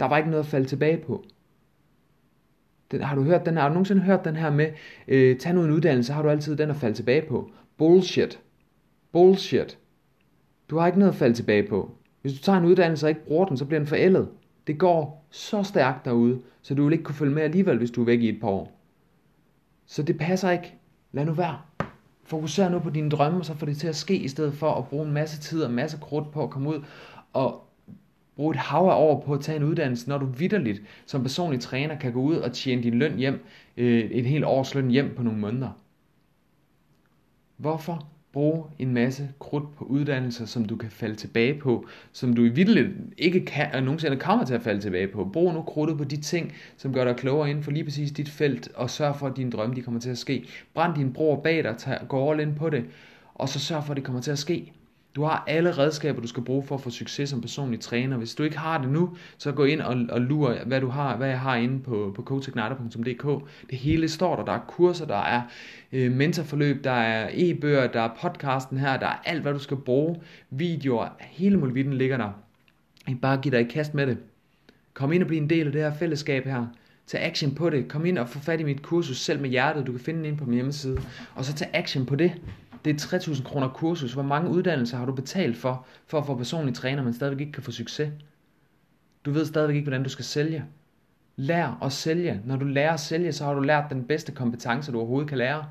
Der 0.00 0.06
var 0.06 0.16
ikke 0.16 0.30
noget 0.30 0.44
at 0.44 0.50
falde 0.50 0.66
tilbage 0.66 0.96
på. 0.96 1.24
Den, 2.92 3.00
har 3.00 3.14
du 3.14 3.22
hørt 3.22 3.46
den 3.46 3.54
her? 3.54 3.60
Har 3.60 3.68
du 3.68 3.74
nogensinde 3.74 4.02
hørt 4.02 4.24
den 4.24 4.36
her 4.36 4.50
med, 4.50 4.66
øh, 5.08 5.38
tag 5.38 5.54
nu 5.54 5.64
en 5.64 5.70
uddannelse, 5.70 6.12
har 6.12 6.22
du 6.22 6.28
altid 6.28 6.56
den 6.56 6.70
at 6.70 6.76
falde 6.76 6.96
tilbage 6.96 7.22
på? 7.28 7.50
Bullshit. 7.78 8.40
Bullshit. 9.12 9.78
Du 10.70 10.78
har 10.78 10.86
ikke 10.86 10.98
noget 10.98 11.12
at 11.12 11.18
falde 11.18 11.34
tilbage 11.34 11.68
på. 11.68 11.90
Hvis 12.22 12.32
du 12.32 12.38
tager 12.38 12.58
en 12.58 12.64
uddannelse 12.64 13.06
og 13.06 13.10
ikke 13.10 13.24
bruger 13.26 13.44
den, 13.46 13.56
så 13.56 13.64
bliver 13.64 13.80
den 13.80 13.86
forældet. 13.86 14.28
Det 14.66 14.78
går 14.78 15.26
så 15.30 15.62
stærkt 15.62 16.04
derude, 16.04 16.40
så 16.62 16.74
du 16.74 16.84
vil 16.84 16.92
ikke 16.92 17.04
kunne 17.04 17.14
følge 17.14 17.34
med 17.34 17.42
alligevel, 17.42 17.78
hvis 17.78 17.90
du 17.90 18.00
er 18.00 18.04
væk 18.04 18.20
i 18.20 18.28
et 18.28 18.40
par 18.40 18.48
år. 18.48 18.80
Så 19.86 20.02
det 20.02 20.18
passer 20.18 20.50
ikke. 20.50 20.74
Lad 21.12 21.24
nu 21.24 21.32
være. 21.32 21.58
Fokuser 22.24 22.68
nu 22.68 22.78
på 22.78 22.90
dine 22.90 23.10
drømme, 23.10 23.38
og 23.38 23.44
så 23.44 23.54
få 23.54 23.66
det 23.66 23.76
til 23.76 23.88
at 23.88 23.96
ske, 23.96 24.16
i 24.16 24.28
stedet 24.28 24.54
for 24.54 24.70
at 24.74 24.88
bruge 24.88 25.06
en 25.06 25.12
masse 25.12 25.40
tid 25.40 25.62
og 25.62 25.70
en 25.70 25.76
masse 25.76 25.98
krudt 26.00 26.32
på 26.32 26.42
at 26.42 26.50
komme 26.50 26.68
ud 26.68 26.84
og 27.32 27.71
Brug 28.36 28.50
et 28.50 28.56
hav 28.56 28.88
af 28.88 28.94
år 28.94 29.20
på 29.20 29.34
at 29.34 29.40
tage 29.40 29.56
en 29.56 29.62
uddannelse, 29.62 30.08
når 30.08 30.18
du 30.18 30.26
vidderligt 30.26 30.82
som 31.06 31.22
personlig 31.22 31.60
træner 31.60 31.98
kan 31.98 32.12
gå 32.12 32.20
ud 32.20 32.36
og 32.36 32.52
tjene 32.52 32.82
din 32.82 32.98
løn 32.98 33.18
hjem, 33.18 33.44
øh, 33.76 34.00
et 34.10 34.26
helt 34.26 34.44
års 34.44 34.74
løn 34.74 34.90
hjem 34.90 35.14
på 35.16 35.22
nogle 35.22 35.38
måneder. 35.38 35.70
Hvorfor 37.56 38.06
bruge 38.32 38.64
en 38.78 38.94
masse 38.94 39.28
krudt 39.38 39.76
på 39.76 39.84
uddannelser, 39.84 40.46
som 40.46 40.64
du 40.64 40.76
kan 40.76 40.90
falde 40.90 41.14
tilbage 41.14 41.60
på, 41.60 41.86
som 42.12 42.34
du 42.34 42.44
i 42.44 42.48
vidderligt 42.48 42.90
ikke 43.18 43.44
kan, 43.44 43.74
og 43.74 43.82
nogensinde 43.82 44.16
kommer 44.16 44.44
til 44.44 44.54
at 44.54 44.62
falde 44.62 44.80
tilbage 44.80 45.08
på. 45.08 45.30
Brug 45.32 45.54
nu 45.54 45.62
krudtet 45.62 45.98
på 45.98 46.04
de 46.04 46.16
ting, 46.16 46.52
som 46.76 46.92
gør 46.92 47.04
dig 47.04 47.16
klogere 47.16 47.50
inden 47.50 47.64
for 47.64 47.70
lige 47.70 47.84
præcis 47.84 48.12
dit 48.12 48.28
felt, 48.28 48.68
og 48.74 48.90
sørg 48.90 49.16
for, 49.16 49.26
at 49.26 49.36
dine 49.36 49.50
drømme 49.50 49.76
de 49.76 49.82
kommer 49.82 50.00
til 50.00 50.10
at 50.10 50.18
ske. 50.18 50.44
Brænd 50.74 50.94
din 50.94 51.12
bror 51.12 51.40
bag 51.40 51.64
dig, 51.64 51.76
tag, 51.78 51.98
gå 52.08 52.30
all 52.30 52.40
in 52.40 52.54
på 52.54 52.70
det, 52.70 52.84
og 53.34 53.48
så 53.48 53.58
sørg 53.58 53.84
for, 53.84 53.90
at 53.92 53.96
det 53.96 54.04
kommer 54.04 54.22
til 54.22 54.30
at 54.30 54.38
ske. 54.38 54.72
Du 55.16 55.22
har 55.22 55.44
alle 55.46 55.78
redskaber, 55.78 56.20
du 56.20 56.26
skal 56.28 56.42
bruge 56.42 56.64
for 56.66 56.74
at 56.74 56.80
få 56.80 56.90
succes 56.90 57.30
som 57.30 57.40
personlig 57.40 57.80
træner. 57.80 58.16
Hvis 58.16 58.34
du 58.34 58.42
ikke 58.42 58.58
har 58.58 58.78
det 58.78 58.88
nu, 58.88 59.16
så 59.38 59.52
gå 59.52 59.64
ind 59.64 59.80
og, 59.80 59.96
og 60.10 60.20
lur, 60.20 60.54
hvad 60.66 60.80
du 60.80 60.88
har, 60.88 61.16
hvad 61.16 61.28
jeg 61.28 61.40
har 61.40 61.56
inde 61.56 61.80
på, 61.80 62.12
på 62.16 62.22
coachigniter.dk. 62.22 63.48
Det 63.70 63.78
hele 63.78 64.08
står 64.08 64.36
der. 64.36 64.44
Der 64.44 64.52
er 64.52 64.64
kurser, 64.68 65.06
der 65.06 65.22
er 65.22 65.42
øh, 65.92 66.12
mentorforløb, 66.12 66.84
der 66.84 66.90
er 66.90 67.30
e-bøger, 67.32 67.86
der 67.86 68.00
er 68.00 68.10
podcasten 68.20 68.78
her, 68.78 68.96
der 68.96 69.06
er 69.06 69.22
alt, 69.24 69.42
hvad 69.42 69.52
du 69.52 69.58
skal 69.58 69.76
bruge. 69.76 70.20
Videoer, 70.50 71.08
hele 71.20 71.56
muligheden 71.56 71.98
ligger 71.98 72.16
der. 72.16 72.30
Jeg 73.08 73.16
bare 73.22 73.36
giv 73.36 73.52
dig 73.52 73.60
i 73.60 73.64
kast 73.64 73.94
med 73.94 74.06
det. 74.06 74.18
Kom 74.94 75.12
ind 75.12 75.22
og 75.22 75.26
bliv 75.26 75.38
en 75.42 75.50
del 75.50 75.66
af 75.66 75.72
det 75.72 75.80
her 75.80 75.94
fællesskab 75.94 76.44
her. 76.44 76.66
Tag 77.06 77.22
action 77.22 77.54
på 77.54 77.70
det. 77.70 77.88
Kom 77.88 78.06
ind 78.06 78.18
og 78.18 78.28
få 78.28 78.38
fat 78.38 78.60
i 78.60 78.62
mit 78.62 78.82
kursus 78.82 79.20
selv 79.20 79.40
med 79.40 79.50
hjertet. 79.50 79.86
Du 79.86 79.92
kan 79.92 80.00
finde 80.00 80.18
den 80.18 80.26
inde 80.26 80.38
på 80.38 80.44
min 80.44 80.54
hjemmeside. 80.54 81.00
Og 81.34 81.44
så 81.44 81.54
tag 81.54 81.70
action 81.72 82.06
på 82.06 82.16
det 82.16 82.32
det 82.84 82.94
er 82.94 82.98
3000 82.98 83.46
kroner 83.46 83.68
kursus. 83.68 84.12
Hvor 84.12 84.22
mange 84.22 84.50
uddannelser 84.50 84.96
har 84.96 85.06
du 85.06 85.12
betalt 85.12 85.56
for, 85.56 85.86
for 86.06 86.18
at 86.18 86.26
få 86.26 86.36
personlig 86.36 86.74
træner, 86.74 87.02
men 87.02 87.12
stadigvæk 87.12 87.40
ikke 87.40 87.52
kan 87.52 87.62
få 87.62 87.70
succes? 87.70 88.10
Du 89.24 89.30
ved 89.30 89.46
stadigvæk 89.46 89.76
ikke, 89.76 89.84
hvordan 89.84 90.02
du 90.02 90.08
skal 90.08 90.24
sælge. 90.24 90.64
Lær 91.36 91.78
at 91.82 91.92
sælge. 91.92 92.40
Når 92.44 92.56
du 92.56 92.64
lærer 92.64 92.92
at 92.92 93.00
sælge, 93.00 93.32
så 93.32 93.44
har 93.44 93.54
du 93.54 93.60
lært 93.60 93.84
den 93.90 94.04
bedste 94.04 94.32
kompetence, 94.32 94.92
du 94.92 94.98
overhovedet 94.98 95.28
kan 95.28 95.38
lære. 95.38 95.64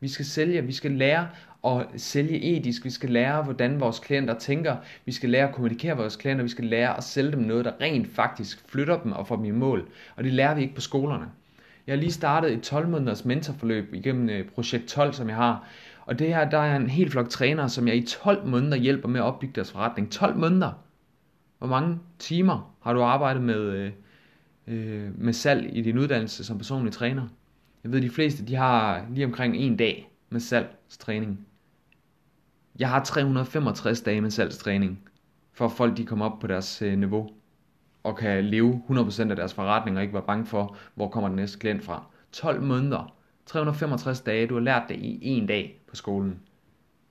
Vi 0.00 0.08
skal 0.08 0.24
sælge, 0.24 0.64
vi 0.64 0.72
skal 0.72 0.90
lære 0.90 1.28
at 1.64 1.86
sælge 1.96 2.56
etisk, 2.56 2.84
vi 2.84 2.90
skal 2.90 3.10
lære, 3.10 3.42
hvordan 3.42 3.80
vores 3.80 3.98
klienter 3.98 4.38
tænker, 4.38 4.76
vi 5.04 5.12
skal 5.12 5.30
lære 5.30 5.48
at 5.48 5.54
kommunikere 5.54 5.96
vores 5.96 6.16
klienter, 6.16 6.42
vi 6.42 6.48
skal 6.48 6.64
lære 6.64 6.96
at 6.96 7.04
sælge 7.04 7.32
dem 7.32 7.40
noget, 7.40 7.64
der 7.64 7.72
rent 7.80 8.14
faktisk 8.14 8.68
flytter 8.68 9.02
dem 9.02 9.12
og 9.12 9.26
får 9.26 9.36
dem 9.36 9.44
i 9.44 9.50
mål. 9.50 9.88
Og 10.16 10.24
det 10.24 10.32
lærer 10.32 10.54
vi 10.54 10.62
ikke 10.62 10.74
på 10.74 10.80
skolerne. 10.80 11.26
Jeg 11.86 11.92
har 11.96 12.00
lige 12.00 12.12
startet 12.12 12.52
et 12.52 12.62
12 12.62 12.88
måneders 12.88 13.24
mentorforløb 13.24 13.94
igennem 13.94 14.30
øh, 14.30 14.48
projekt 14.48 14.88
12, 14.88 15.12
som 15.12 15.28
jeg 15.28 15.36
har, 15.36 15.68
og 16.08 16.18
det 16.18 16.26
her, 16.26 16.50
der 16.50 16.58
er 16.58 16.76
en 16.76 16.90
helt 16.90 17.12
flok 17.12 17.28
trænere, 17.28 17.68
som 17.68 17.88
jeg 17.88 17.96
i 17.96 18.06
12 18.06 18.46
måneder 18.46 18.76
hjælper 18.76 19.08
med 19.08 19.20
at 19.20 19.24
opbygge 19.24 19.54
deres 19.54 19.72
forretning. 19.72 20.12
12 20.12 20.36
måneder. 20.36 20.72
Hvor 21.58 21.66
mange 21.66 21.98
timer 22.18 22.74
har 22.82 22.92
du 22.92 23.02
arbejdet 23.02 23.42
med, 23.42 23.56
øh, 23.56 23.92
øh, 24.66 25.20
med 25.20 25.32
salg 25.32 25.76
i 25.76 25.82
din 25.82 25.98
uddannelse 25.98 26.44
som 26.44 26.58
personlig 26.58 26.92
træner? 26.92 27.28
Jeg 27.84 27.92
ved, 27.92 28.00
de 28.00 28.10
fleste 28.10 28.46
de 28.46 28.54
har 28.54 29.06
lige 29.10 29.26
omkring 29.26 29.56
en 29.56 29.76
dag 29.76 30.12
med 30.30 30.40
salgstræning. 30.40 31.46
Jeg 32.78 32.88
har 32.88 33.04
365 33.04 34.00
dage 34.00 34.20
med 34.20 34.30
salgstræning, 34.30 35.00
for 35.52 35.64
at 35.64 35.72
folk 35.72 35.96
de 35.96 36.06
kommer 36.06 36.24
op 36.24 36.38
på 36.38 36.46
deres 36.46 36.82
øh, 36.82 36.98
niveau 36.98 37.28
og 38.02 38.16
kan 38.16 38.44
leve 38.44 38.82
100% 38.90 39.30
af 39.30 39.36
deres 39.36 39.54
forretning 39.54 39.96
og 39.96 40.02
ikke 40.02 40.14
være 40.14 40.26
bange 40.26 40.46
for, 40.46 40.76
hvor 40.94 41.08
kommer 41.08 41.28
den 41.28 41.36
næste 41.36 41.58
klient 41.58 41.84
fra. 41.84 42.04
12 42.32 42.62
måneder, 42.62 43.14
365 43.48 44.20
dage, 44.20 44.46
du 44.46 44.54
har 44.54 44.60
lært 44.60 44.82
det 44.88 44.96
i 44.96 45.18
en 45.22 45.46
dag 45.46 45.80
på 45.86 45.96
skolen. 45.96 46.40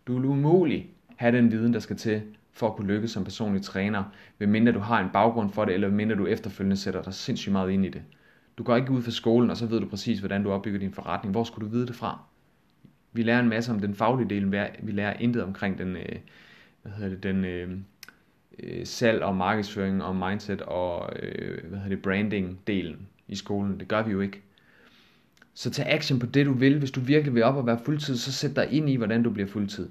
Du 0.08 0.13
vil 0.13 0.26
umuligt 0.26 0.86
have 1.15 1.38
den 1.38 1.52
viden, 1.52 1.73
der 1.73 1.80
skal 1.80 1.95
til 1.97 2.21
for 2.52 2.67
at 2.67 2.76
kunne 2.76 2.88
lykkes 2.88 3.12
som 3.12 3.23
personlig 3.23 3.62
træner, 3.62 4.04
medmindre 4.38 4.71
du 4.71 4.80
har 4.80 5.00
en 5.00 5.10
baggrund 5.13 5.52
for 5.52 5.65
det, 5.65 5.73
eller 5.73 5.88
medmindre 5.88 6.15
du 6.15 6.26
efterfølgende 6.26 6.78
sætter 6.78 7.02
dig 7.02 7.13
sindssygt 7.13 7.52
meget 7.52 7.71
ind 7.71 7.86
i 7.86 7.89
det. 7.89 8.02
Du 8.58 8.63
går 8.63 8.76
ikke 8.76 8.91
ud 8.91 9.02
fra 9.02 9.12
skolen, 9.12 9.50
og 9.50 9.58
så 9.58 9.65
ved 9.65 9.80
du 9.80 9.88
præcis, 9.88 10.19
hvordan 10.19 10.43
du 10.43 10.52
opbygger 10.52 10.80
din 10.80 10.93
forretning. 10.93 11.32
Hvor 11.32 11.43
skulle 11.43 11.67
du 11.67 11.71
vide 11.71 11.88
det 11.88 11.95
fra? 11.95 12.19
Vi 13.13 13.23
lærer 13.23 13.39
en 13.39 13.50
masse 13.50 13.71
om 13.71 13.80
den 13.80 13.95
faglige 13.95 14.30
del, 14.30 14.52
vi 14.82 14.91
lærer 14.91 15.13
intet 15.19 15.43
omkring 15.43 15.78
den, 15.78 15.95
øh, 15.95 16.15
hvad 16.82 16.91
hedder 16.91 17.10
det, 17.10 17.23
den 17.23 17.45
øh, 17.45 17.71
øh, 18.60 18.86
salg 18.86 19.23
og 19.23 19.36
markedsføring 19.36 20.04
og 20.04 20.15
mindset 20.15 20.62
og 20.62 21.10
øh, 21.19 21.69
hvad 21.69 21.80
hedder 21.80 21.95
det, 21.95 22.08
branding-delen 22.08 22.97
i 23.28 23.36
skolen. 23.36 23.80
Det 23.80 23.88
gør 23.88 24.04
vi 24.04 24.12
jo 24.12 24.19
ikke. 24.21 24.41
Så 25.58 25.70
tag 25.70 25.93
action 25.93 26.20
på 26.20 26.26
det, 26.26 26.46
du 26.46 26.54
vil. 26.54 26.80
Hvis 26.80 26.91
du 26.91 27.00
virkelig 27.00 27.36
vil 27.36 27.43
op 27.43 27.56
og 27.56 27.65
være 27.65 27.80
fuldtid, 27.86 28.17
så 28.17 28.32
sæt 28.32 28.56
dig 28.56 28.72
ind 28.72 28.89
i, 28.89 28.96
hvordan 28.96 29.24
du 29.24 29.30
bliver 29.30 29.48
fuldtid. 29.48 29.89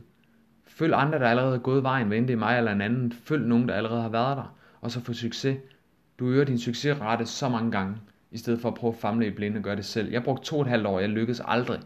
Følg 0.67 0.95
andre, 0.95 1.19
der 1.19 1.29
allerede 1.29 1.55
er 1.55 1.61
gået 1.61 1.83
vejen, 1.83 2.07
hvad 2.07 2.19
end 2.19 2.27
det 2.27 2.35
er 2.35 2.39
mig 2.39 2.59
eller 2.59 2.73
en 2.73 2.81
anden. 2.81 3.13
Følg 3.13 3.47
nogen, 3.47 3.69
der 3.69 3.75
allerede 3.75 4.03
har 4.03 4.09
været 4.09 4.37
der, 4.37 4.57
og 4.81 4.91
så 4.91 5.01
få 5.01 5.13
succes. 5.13 5.59
Du 6.19 6.29
øger 6.29 6.45
din 6.45 6.59
succesrate 6.59 7.27
så 7.27 7.49
mange 7.49 7.71
gange, 7.71 7.97
i 8.31 8.39
stedet 8.39 8.61
for 8.61 8.69
at 8.69 8.75
prøve 8.75 8.93
at 8.93 8.99
famle 8.99 9.27
i 9.27 9.31
blinde 9.31 9.59
og 9.59 9.63
gøre 9.63 9.77
det 9.77 9.85
selv. 9.85 10.13
Jeg 10.13 10.25
brugte 10.25 10.45
to 10.45 10.57
og 10.57 10.63
et 10.63 10.69
halvt 10.69 10.87
år, 10.87 11.01
jeg 11.01 11.09
lykkedes 11.09 11.43
aldrig 11.45 11.81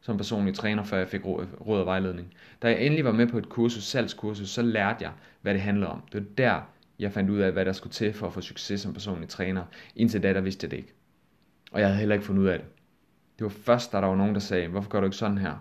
som 0.00 0.16
personlig 0.16 0.54
træner, 0.54 0.82
før 0.82 0.98
jeg 0.98 1.08
fik 1.08 1.24
råd 1.26 1.80
og 1.80 1.86
vejledning. 1.86 2.34
Da 2.62 2.68
jeg 2.68 2.80
endelig 2.80 3.04
var 3.04 3.12
med 3.12 3.26
på 3.26 3.38
et 3.38 3.48
kursus, 3.48 3.84
salgskursus, 3.84 4.48
så 4.48 4.62
lærte 4.62 5.04
jeg, 5.04 5.12
hvad 5.42 5.54
det 5.54 5.62
handlede 5.62 5.90
om. 5.90 6.02
Det 6.12 6.20
var 6.20 6.26
der, 6.38 6.60
jeg 6.98 7.12
fandt 7.12 7.30
ud 7.30 7.38
af, 7.38 7.52
hvad 7.52 7.64
der 7.64 7.72
skulle 7.72 7.92
til 7.92 8.12
for 8.12 8.26
at 8.26 8.32
få 8.32 8.40
succes 8.40 8.80
som 8.80 8.92
personlig 8.92 9.28
træner. 9.28 9.64
Indtil 9.96 10.22
da, 10.22 10.32
der 10.32 10.40
vidste 10.40 10.64
jeg 10.64 10.70
det 10.70 10.76
ikke. 10.76 10.92
Og 11.72 11.80
jeg 11.80 11.88
havde 11.88 11.98
heller 11.98 12.14
ikke 12.14 12.26
fundet 12.26 12.42
ud 12.42 12.48
af 12.48 12.58
det. 12.58 12.68
Det 13.38 13.44
var 13.44 13.48
først, 13.48 13.92
da 13.92 14.00
der 14.00 14.06
var 14.06 14.16
nogen, 14.16 14.34
der 14.34 14.40
sagde, 14.40 14.68
hvorfor 14.68 14.90
gør 14.90 15.00
du 15.00 15.06
ikke 15.06 15.16
sådan 15.16 15.38
her? 15.38 15.54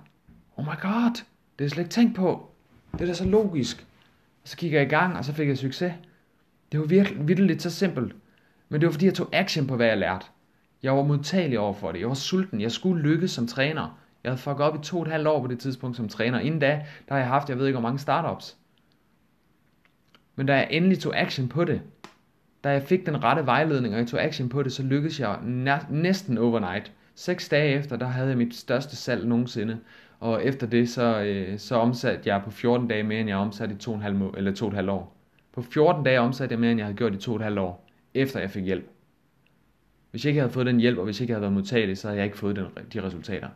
Oh 0.57 0.65
my 0.65 0.81
god, 0.81 1.11
det 1.11 1.21
er 1.21 1.63
jeg 1.63 1.71
slet 1.71 1.83
ikke 1.83 1.93
tænkt 1.93 2.15
på. 2.15 2.51
Det 2.91 3.01
er 3.01 3.05
da 3.05 3.13
så 3.13 3.25
logisk. 3.25 3.87
Og 4.43 4.49
så 4.49 4.57
kiggede 4.57 4.79
jeg 4.81 4.87
i 4.87 4.89
gang, 4.89 5.17
og 5.17 5.25
så 5.25 5.33
fik 5.33 5.47
jeg 5.47 5.57
succes. 5.57 5.93
Det 6.71 6.79
var 6.79 6.85
virkelig, 6.85 7.27
virkelig 7.27 7.61
så 7.61 7.69
simpelt. 7.69 8.15
Men 8.69 8.81
det 8.81 8.87
var 8.87 8.91
fordi, 8.91 9.05
jeg 9.05 9.13
tog 9.13 9.29
action 9.33 9.67
på, 9.67 9.75
hvad 9.75 9.87
jeg 9.87 9.97
lærte. 9.97 10.25
Jeg 10.83 10.95
var 10.95 11.03
modtagelig 11.03 11.59
over 11.59 11.73
for 11.73 11.91
det. 11.91 11.99
Jeg 11.99 12.07
var 12.07 12.13
sulten. 12.13 12.61
Jeg 12.61 12.71
skulle 12.71 13.01
lykkes 13.01 13.31
som 13.31 13.47
træner. 13.47 13.99
Jeg 14.23 14.31
havde 14.31 14.41
fucket 14.41 14.61
op 14.61 14.75
i 14.75 14.79
to 14.83 14.97
og 14.97 15.05
et 15.05 15.11
halvt 15.11 15.27
år 15.27 15.41
på 15.41 15.47
det 15.47 15.59
tidspunkt 15.59 15.97
som 15.97 16.09
træner. 16.09 16.39
Inden 16.39 16.59
da, 16.59 16.85
der 17.07 17.13
har 17.13 17.19
jeg 17.19 17.27
haft, 17.27 17.49
jeg 17.49 17.57
ved 17.57 17.67
ikke 17.67 17.79
hvor 17.79 17.87
mange 17.89 17.99
startups. 17.99 18.57
Men 20.35 20.45
da 20.45 20.55
jeg 20.55 20.67
endelig 20.71 20.99
tog 20.99 21.19
action 21.19 21.47
på 21.47 21.63
det, 21.63 21.81
da 22.63 22.69
jeg 22.69 22.83
fik 22.83 23.05
den 23.05 23.23
rette 23.23 23.45
vejledning, 23.45 23.93
og 23.93 23.99
jeg 23.99 24.07
tog 24.07 24.23
action 24.23 24.49
på 24.49 24.63
det, 24.63 24.73
så 24.73 24.83
lykkedes 24.83 25.19
jeg 25.19 25.39
næsten 25.89 26.37
overnight. 26.37 26.91
Seks 27.19 27.49
dage 27.49 27.73
efter, 27.73 27.95
der 27.95 28.05
havde 28.05 28.29
jeg 28.29 28.37
mit 28.37 28.55
største 28.55 28.95
salg 28.95 29.27
nogensinde. 29.27 29.79
Og 30.19 30.45
efter 30.45 30.67
det, 30.67 30.89
så, 30.89 31.21
øh, 31.21 31.59
så 31.59 31.75
omsatte 31.75 32.29
jeg 32.29 32.41
på 32.43 32.51
14 32.51 32.87
dage 32.87 33.03
mere, 33.03 33.19
end 33.19 33.29
jeg 33.29 33.37
omsatte 33.37 33.75
i 33.75 33.77
to 33.77 33.93
og, 33.93 34.01
halv, 34.01 34.33
eller 34.37 34.53
to 34.53 34.65
og 34.65 34.71
et 34.71 34.75
halvt 34.75 34.89
år. 34.89 35.15
På 35.53 35.61
14 35.61 36.03
dage 36.03 36.19
omsatte 36.19 36.53
jeg 36.53 36.59
mere, 36.59 36.71
end 36.71 36.79
jeg 36.79 36.85
havde 36.85 36.97
gjort 36.97 37.13
i 37.13 37.17
to 37.17 37.31
og 37.31 37.37
et 37.37 37.43
halvt 37.43 37.59
år, 37.59 37.89
efter 38.13 38.39
jeg 38.39 38.51
fik 38.51 38.63
hjælp. 38.63 38.85
Hvis 40.11 40.25
jeg 40.25 40.29
ikke 40.29 40.41
havde 40.41 40.53
fået 40.53 40.65
den 40.65 40.79
hjælp, 40.79 40.97
og 40.97 41.05
hvis 41.05 41.19
jeg 41.19 41.21
ikke 41.21 41.33
havde 41.33 41.41
været 41.41 41.53
modtagelig, 41.53 41.97
så 41.97 42.07
havde 42.07 42.17
jeg 42.17 42.25
ikke 42.25 42.37
fået 42.37 42.55
den, 42.55 42.65
de 42.93 43.03
resultater. 43.03 43.49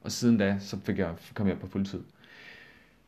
Og 0.00 0.12
siden 0.12 0.38
da, 0.38 0.56
så 0.60 0.76
fik 0.84 0.98
jeg, 0.98 1.10
kom 1.34 1.48
jeg 1.48 1.58
på 1.58 1.66
fuldtid. 1.66 2.00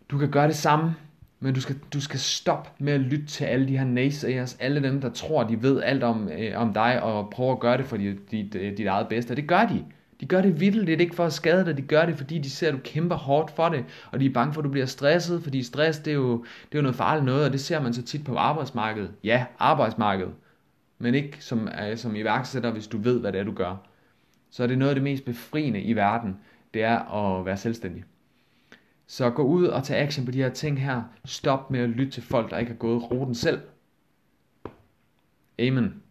Du 0.09 0.19
kan 0.19 0.31
gøre 0.31 0.47
det 0.47 0.57
samme, 0.57 0.95
men 1.41 1.55
du 1.55 1.61
skal, 1.61 1.77
du 1.93 2.01
skal 2.01 2.21
stoppe 2.21 2.71
med 2.79 2.93
at 2.93 3.01
lytte 3.01 3.27
til 3.27 3.45
alle 3.45 3.69
de 3.69 3.79
her 3.79 3.85
naysayers, 3.85 4.57
alle 4.61 4.83
dem, 4.83 5.01
der 5.01 5.11
tror, 5.11 5.45
de 5.45 5.63
ved 5.63 5.83
alt 5.83 6.03
om, 6.03 6.29
øh, 6.29 6.61
om 6.61 6.75
dig, 6.75 7.03
og 7.03 7.31
prøver 7.31 7.53
at 7.53 7.61
gøre 7.61 7.79
det 7.79 7.87
for 7.87 7.97
dit, 7.97 8.31
dit, 8.31 8.55
øh, 8.55 8.77
dit 8.77 8.87
eget 8.87 9.09
bedste. 9.09 9.33
Og 9.33 9.37
det 9.37 9.49
gør 9.49 9.67
de. 9.67 9.85
De 10.21 10.27
gør 10.27 10.43
det 10.43 10.61
vildt, 10.61 10.87
det 10.87 10.95
er 10.95 10.99
ikke 10.99 11.17
for 11.17 11.25
at 11.25 11.33
skade 11.33 11.65
dig, 11.65 11.77
de 11.77 11.83
gør 11.83 12.07
det, 12.07 12.17
fordi 12.17 12.39
de 12.39 12.51
ser, 12.51 12.69
at 12.69 12.75
du 12.75 12.79
kæmper 12.85 13.17
hårdt 13.17 13.51
for 13.51 13.69
det, 13.69 13.85
og 14.13 14.21
de 14.21 14.27
er 14.27 14.33
bange 14.33 14.55
for, 14.55 14.61
at 14.61 14.65
du 14.65 14.71
bliver 14.71 14.87
stresset, 14.87 15.43
fordi 15.43 15.63
stress, 15.63 15.99
det 15.99 16.11
er 16.11 16.15
jo, 16.15 16.33
det 16.39 16.75
er 16.75 16.79
jo 16.79 16.83
noget 16.83 16.97
farligt 16.97 17.25
noget, 17.25 17.45
og 17.45 17.53
det 17.53 17.61
ser 17.61 17.81
man 17.81 17.95
så 17.95 18.03
tit 18.03 18.25
på 18.25 18.37
arbejdsmarkedet. 18.37 19.11
Ja, 19.25 19.47
arbejdsmarkedet, 19.59 20.35
men 20.99 21.15
ikke 21.15 21.37
som, 21.41 21.69
øh, 21.69 21.97
som 21.97 22.17
iværksætter, 22.17 22.71
hvis 22.71 22.87
du 22.87 22.99
ved, 22.99 23.21
hvad 23.21 23.33
det 23.33 23.41
er, 23.41 23.45
du 23.45 23.53
gør. 23.53 23.77
Så 24.51 24.63
er 24.63 24.67
det 24.67 24.79
noget 24.79 24.91
af 24.91 24.95
det 24.95 25.05
mest 25.05 25.25
befriende 25.25 25.81
i 25.81 25.93
verden, 25.93 26.37
det 26.75 26.83
er 26.83 26.99
at 26.99 27.47
være 27.47 27.57
selvstændig. 27.57 28.05
Så 29.07 29.31
gå 29.31 29.43
ud 29.43 29.67
og 29.67 29.85
tag 29.85 29.99
action 29.99 30.25
på 30.25 30.33
de 30.33 30.39
her 30.39 30.49
ting 30.49 30.83
her. 30.83 31.03
Stop 31.25 31.71
med 31.71 31.81
at 31.81 31.89
lytte 31.89 32.13
til 32.13 32.23
folk, 32.23 32.51
der 32.51 32.59
ikke 32.59 32.71
har 32.71 32.79
gået 32.79 33.11
ruten 33.11 33.35
selv. 33.35 33.61
Amen. 35.59 36.03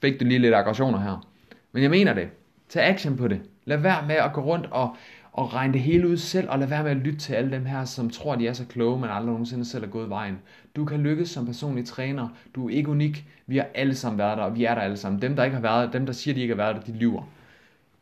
Fik 0.00 0.20
du 0.20 0.24
lige 0.24 0.38
lidt 0.38 0.54
aggressioner 0.54 0.98
her. 0.98 1.28
Men 1.72 1.82
jeg 1.82 1.90
mener 1.90 2.14
det. 2.14 2.30
Tag 2.72 2.88
action 2.88 3.16
på 3.16 3.28
det. 3.28 3.40
Lad 3.64 3.78
være 3.78 4.06
med 4.06 4.14
at 4.14 4.32
gå 4.32 4.40
rundt 4.40 4.68
og, 4.70 4.96
og 5.32 5.54
regne 5.54 5.72
det 5.72 5.80
hele 5.80 6.08
ud 6.08 6.16
selv, 6.16 6.50
og 6.50 6.58
lad 6.58 6.68
være 6.68 6.82
med 6.82 6.90
at 6.90 6.96
lytte 6.96 7.18
til 7.18 7.34
alle 7.34 7.50
dem 7.50 7.64
her, 7.66 7.84
som 7.84 8.10
tror, 8.10 8.34
de 8.34 8.46
er 8.46 8.52
så 8.52 8.64
kloge, 8.64 9.00
men 9.00 9.10
aldrig 9.10 9.26
nogensinde 9.26 9.64
selv 9.64 9.84
er 9.84 9.88
gået 9.88 10.08
vejen. 10.08 10.38
Du 10.76 10.84
kan 10.84 11.00
lykkes 11.00 11.30
som 11.30 11.46
personlig 11.46 11.86
træner. 11.86 12.28
Du 12.54 12.68
er 12.68 12.74
ikke 12.74 12.90
unik. 12.90 13.24
Vi 13.46 13.56
har 13.56 13.66
alle 13.74 13.94
sammen 13.94 14.18
været 14.18 14.38
der, 14.38 14.44
og 14.44 14.56
vi 14.56 14.64
er 14.64 14.74
der 14.74 14.82
alle 14.82 14.96
sammen. 14.96 15.22
Dem, 15.22 15.36
der 15.36 15.44
ikke 15.44 15.54
har 15.54 15.62
været 15.62 15.86
der, 15.86 15.98
dem, 15.98 16.06
der 16.06 16.12
siger, 16.12 16.34
de 16.34 16.40
ikke 16.40 16.54
har 16.54 16.62
været 16.62 16.76
der, 16.76 16.92
de 16.92 16.98
lyver. 16.98 17.22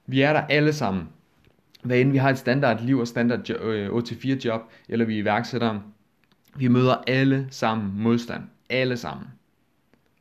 Vi 0.07 0.21
er 0.21 0.33
der 0.33 0.41
alle 0.41 0.73
sammen. 0.73 1.09
Hvad 1.83 1.99
end 1.99 2.13
vi 2.13 2.19
har 2.19 2.31
et 2.31 2.39
standard 2.39 2.81
liv 2.81 2.99
og 2.99 3.09
standard 3.09 3.51
8-4 3.51 4.29
øh, 4.29 4.45
job, 4.45 4.61
eller 4.89 5.05
vi 5.05 5.15
er 5.15 5.23
iværksættere, 5.23 5.83
vi 6.57 6.69
møder 6.69 6.95
alle 7.07 7.47
sammen 7.51 8.03
modstand. 8.03 8.43
Alle 8.69 8.97
sammen. 8.97 9.27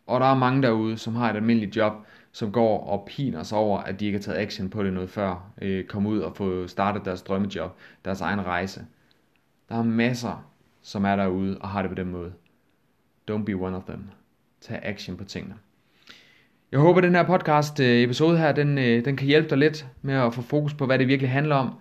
Og 0.07 0.19
der 0.19 0.25
er 0.25 0.35
mange 0.35 0.61
derude, 0.61 0.97
som 0.97 1.15
har 1.15 1.29
et 1.29 1.35
almindeligt 1.35 1.75
job, 1.75 1.93
som 2.31 2.51
går 2.51 2.87
og 2.87 3.05
piner 3.07 3.43
sig 3.43 3.57
over, 3.57 3.79
at 3.79 3.99
de 3.99 4.05
ikke 4.05 4.17
har 4.17 4.23
taget 4.23 4.37
action 4.37 4.69
på 4.69 4.83
det 4.83 4.93
noget 4.93 5.09
før, 5.09 5.51
øh, 5.61 5.83
kom 5.85 6.05
ud 6.05 6.19
og 6.19 6.35
få 6.35 6.67
startet 6.67 7.05
deres 7.05 7.21
drømmejob, 7.21 7.71
deres 8.05 8.21
egen 8.21 8.45
rejse. 8.45 8.85
Der 9.69 9.75
er 9.75 9.83
masser, 9.83 10.49
som 10.81 11.05
er 11.05 11.15
derude 11.15 11.57
og 11.57 11.69
har 11.69 11.81
det 11.81 11.91
på 11.91 11.95
den 11.95 12.11
måde. 12.11 12.33
Don't 13.31 13.43
be 13.43 13.53
one 13.53 13.77
of 13.77 13.83
them. 13.83 14.09
Tag 14.61 14.79
action 14.83 15.17
på 15.17 15.23
tingene. 15.23 15.55
Jeg 16.71 16.79
håber, 16.79 16.97
at 16.97 17.03
den 17.03 17.15
her 17.15 17.23
podcast 17.23 17.79
øh, 17.79 18.01
episode 18.03 18.37
her, 18.37 18.51
den, 18.51 18.77
øh, 18.77 19.05
den 19.05 19.15
kan 19.15 19.27
hjælpe 19.27 19.49
dig 19.49 19.57
lidt 19.57 19.87
med 20.01 20.13
at 20.13 20.33
få 20.33 20.41
fokus 20.41 20.73
på, 20.73 20.85
hvad 20.85 20.99
det 20.99 21.07
virkelig 21.07 21.31
handler 21.31 21.55
om. 21.55 21.73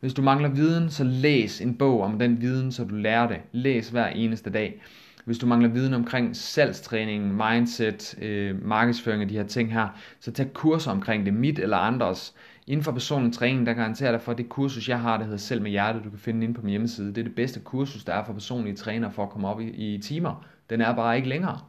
Hvis 0.00 0.14
du 0.14 0.22
mangler 0.22 0.48
viden, 0.48 0.90
så 0.90 1.04
læs 1.04 1.60
en 1.60 1.74
bog 1.74 2.02
om 2.02 2.18
den 2.18 2.40
viden, 2.40 2.72
så 2.72 2.84
du 2.84 2.94
lærer 2.94 3.28
det. 3.28 3.40
Læs 3.52 3.88
hver 3.88 4.06
eneste 4.06 4.50
dag. 4.50 4.82
Hvis 5.24 5.38
du 5.38 5.46
mangler 5.46 5.68
viden 5.68 5.94
omkring 5.94 6.36
salgstræning, 6.36 7.34
mindset, 7.34 8.18
øh, 8.22 8.66
markedsføring 8.66 9.22
og 9.22 9.28
de 9.28 9.34
her 9.36 9.46
ting 9.46 9.72
her, 9.72 9.88
så 10.20 10.32
tag 10.32 10.52
kurser 10.52 10.90
omkring 10.90 11.26
det, 11.26 11.34
mit 11.34 11.58
eller 11.58 11.76
andres. 11.76 12.34
Inden 12.66 12.84
for 12.84 12.92
personlig 12.92 13.32
træning, 13.32 13.66
der 13.66 13.72
garanterer 13.72 14.10
dig 14.10 14.20
for, 14.20 14.32
at 14.32 14.38
det 14.38 14.48
kursus, 14.48 14.88
jeg 14.88 15.00
har, 15.00 15.16
der 15.16 15.24
hedder 15.24 15.38
Selv 15.38 15.62
med 15.62 15.70
Hjertet, 15.70 16.04
du 16.04 16.10
kan 16.10 16.18
finde 16.18 16.44
inde 16.44 16.54
på 16.54 16.62
min 16.62 16.70
hjemmeside. 16.70 17.08
Det 17.08 17.18
er 17.18 17.22
det 17.22 17.34
bedste 17.34 17.60
kursus, 17.60 18.04
der 18.04 18.12
er 18.12 18.24
for 18.24 18.32
personlige 18.32 18.76
træner 18.76 19.10
for 19.10 19.22
at 19.22 19.30
komme 19.30 19.48
op 19.48 19.60
i, 19.60 19.94
i 19.94 19.98
timer. 19.98 20.46
Den 20.70 20.80
er 20.80 20.94
bare 20.94 21.16
ikke 21.16 21.28
længere. 21.28 21.60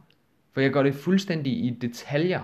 For 0.52 0.60
jeg 0.60 0.70
gør 0.70 0.82
det 0.82 0.94
fuldstændig 0.94 1.64
i 1.64 1.70
detaljer. 1.70 2.40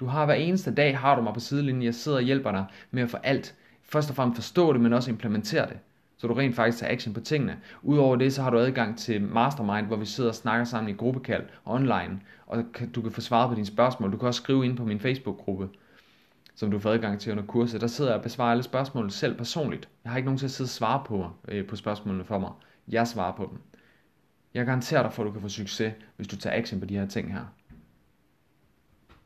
Du 0.00 0.06
har 0.06 0.26
hver 0.26 0.34
eneste 0.34 0.74
dag, 0.74 0.98
har 0.98 1.16
du 1.16 1.22
mig 1.22 1.34
på 1.34 1.40
sidelinjen, 1.40 1.82
jeg 1.82 1.94
sidder 1.94 2.18
og 2.18 2.24
hjælper 2.24 2.52
dig 2.52 2.64
med 2.90 3.02
at 3.02 3.10
få 3.10 3.16
alt. 3.16 3.54
Først 3.82 4.10
og 4.10 4.16
fremmest 4.16 4.36
forstå 4.36 4.72
det, 4.72 4.80
men 4.80 4.92
også 4.92 5.10
implementere 5.10 5.68
det 5.68 5.76
så 6.22 6.28
du 6.28 6.34
rent 6.34 6.56
faktisk 6.56 6.78
tager 6.78 6.92
action 6.92 7.14
på 7.14 7.20
tingene. 7.20 7.60
Udover 7.82 8.16
det, 8.16 8.32
så 8.32 8.42
har 8.42 8.50
du 8.50 8.58
adgang 8.58 8.98
til 8.98 9.22
Mastermind, 9.22 9.86
hvor 9.86 9.96
vi 9.96 10.06
sidder 10.06 10.30
og 10.30 10.34
snakker 10.34 10.64
sammen 10.64 10.94
i 10.94 10.96
gruppekald 10.96 11.44
online, 11.64 12.20
og 12.46 12.64
du 12.94 13.02
kan 13.02 13.12
få 13.12 13.20
svaret 13.20 13.48
på 13.48 13.54
dine 13.54 13.66
spørgsmål. 13.66 14.12
Du 14.12 14.16
kan 14.16 14.28
også 14.28 14.42
skrive 14.42 14.64
ind 14.64 14.76
på 14.76 14.84
min 14.84 15.00
Facebook-gruppe, 15.00 15.68
som 16.54 16.70
du 16.70 16.78
får 16.78 16.90
adgang 16.90 17.20
til 17.20 17.32
under 17.32 17.44
kurset. 17.44 17.80
Der 17.80 17.86
sidder 17.86 18.10
jeg 18.10 18.18
og 18.18 18.22
besvarer 18.22 18.50
alle 18.50 18.62
spørgsmål 18.62 19.10
selv 19.10 19.36
personligt. 19.36 19.88
Jeg 20.04 20.12
har 20.12 20.16
ikke 20.16 20.26
nogen 20.26 20.38
til 20.38 20.46
at 20.46 20.50
sidde 20.50 20.66
og 20.66 20.70
svare 20.70 21.02
på, 21.06 21.30
øh, 21.48 21.66
på 21.66 21.76
spørgsmålene 21.76 22.24
for 22.24 22.38
mig. 22.38 22.50
Jeg 22.88 23.08
svarer 23.08 23.36
på 23.36 23.48
dem. 23.50 23.58
Jeg 24.54 24.66
garanterer 24.66 25.02
dig 25.02 25.12
for, 25.12 25.22
at 25.22 25.26
du 25.26 25.32
kan 25.32 25.40
få 25.42 25.48
succes, 25.48 25.92
hvis 26.16 26.28
du 26.28 26.36
tager 26.36 26.56
action 26.56 26.80
på 26.80 26.86
de 26.86 26.98
her 26.98 27.06
ting 27.06 27.32
her. 27.32 27.44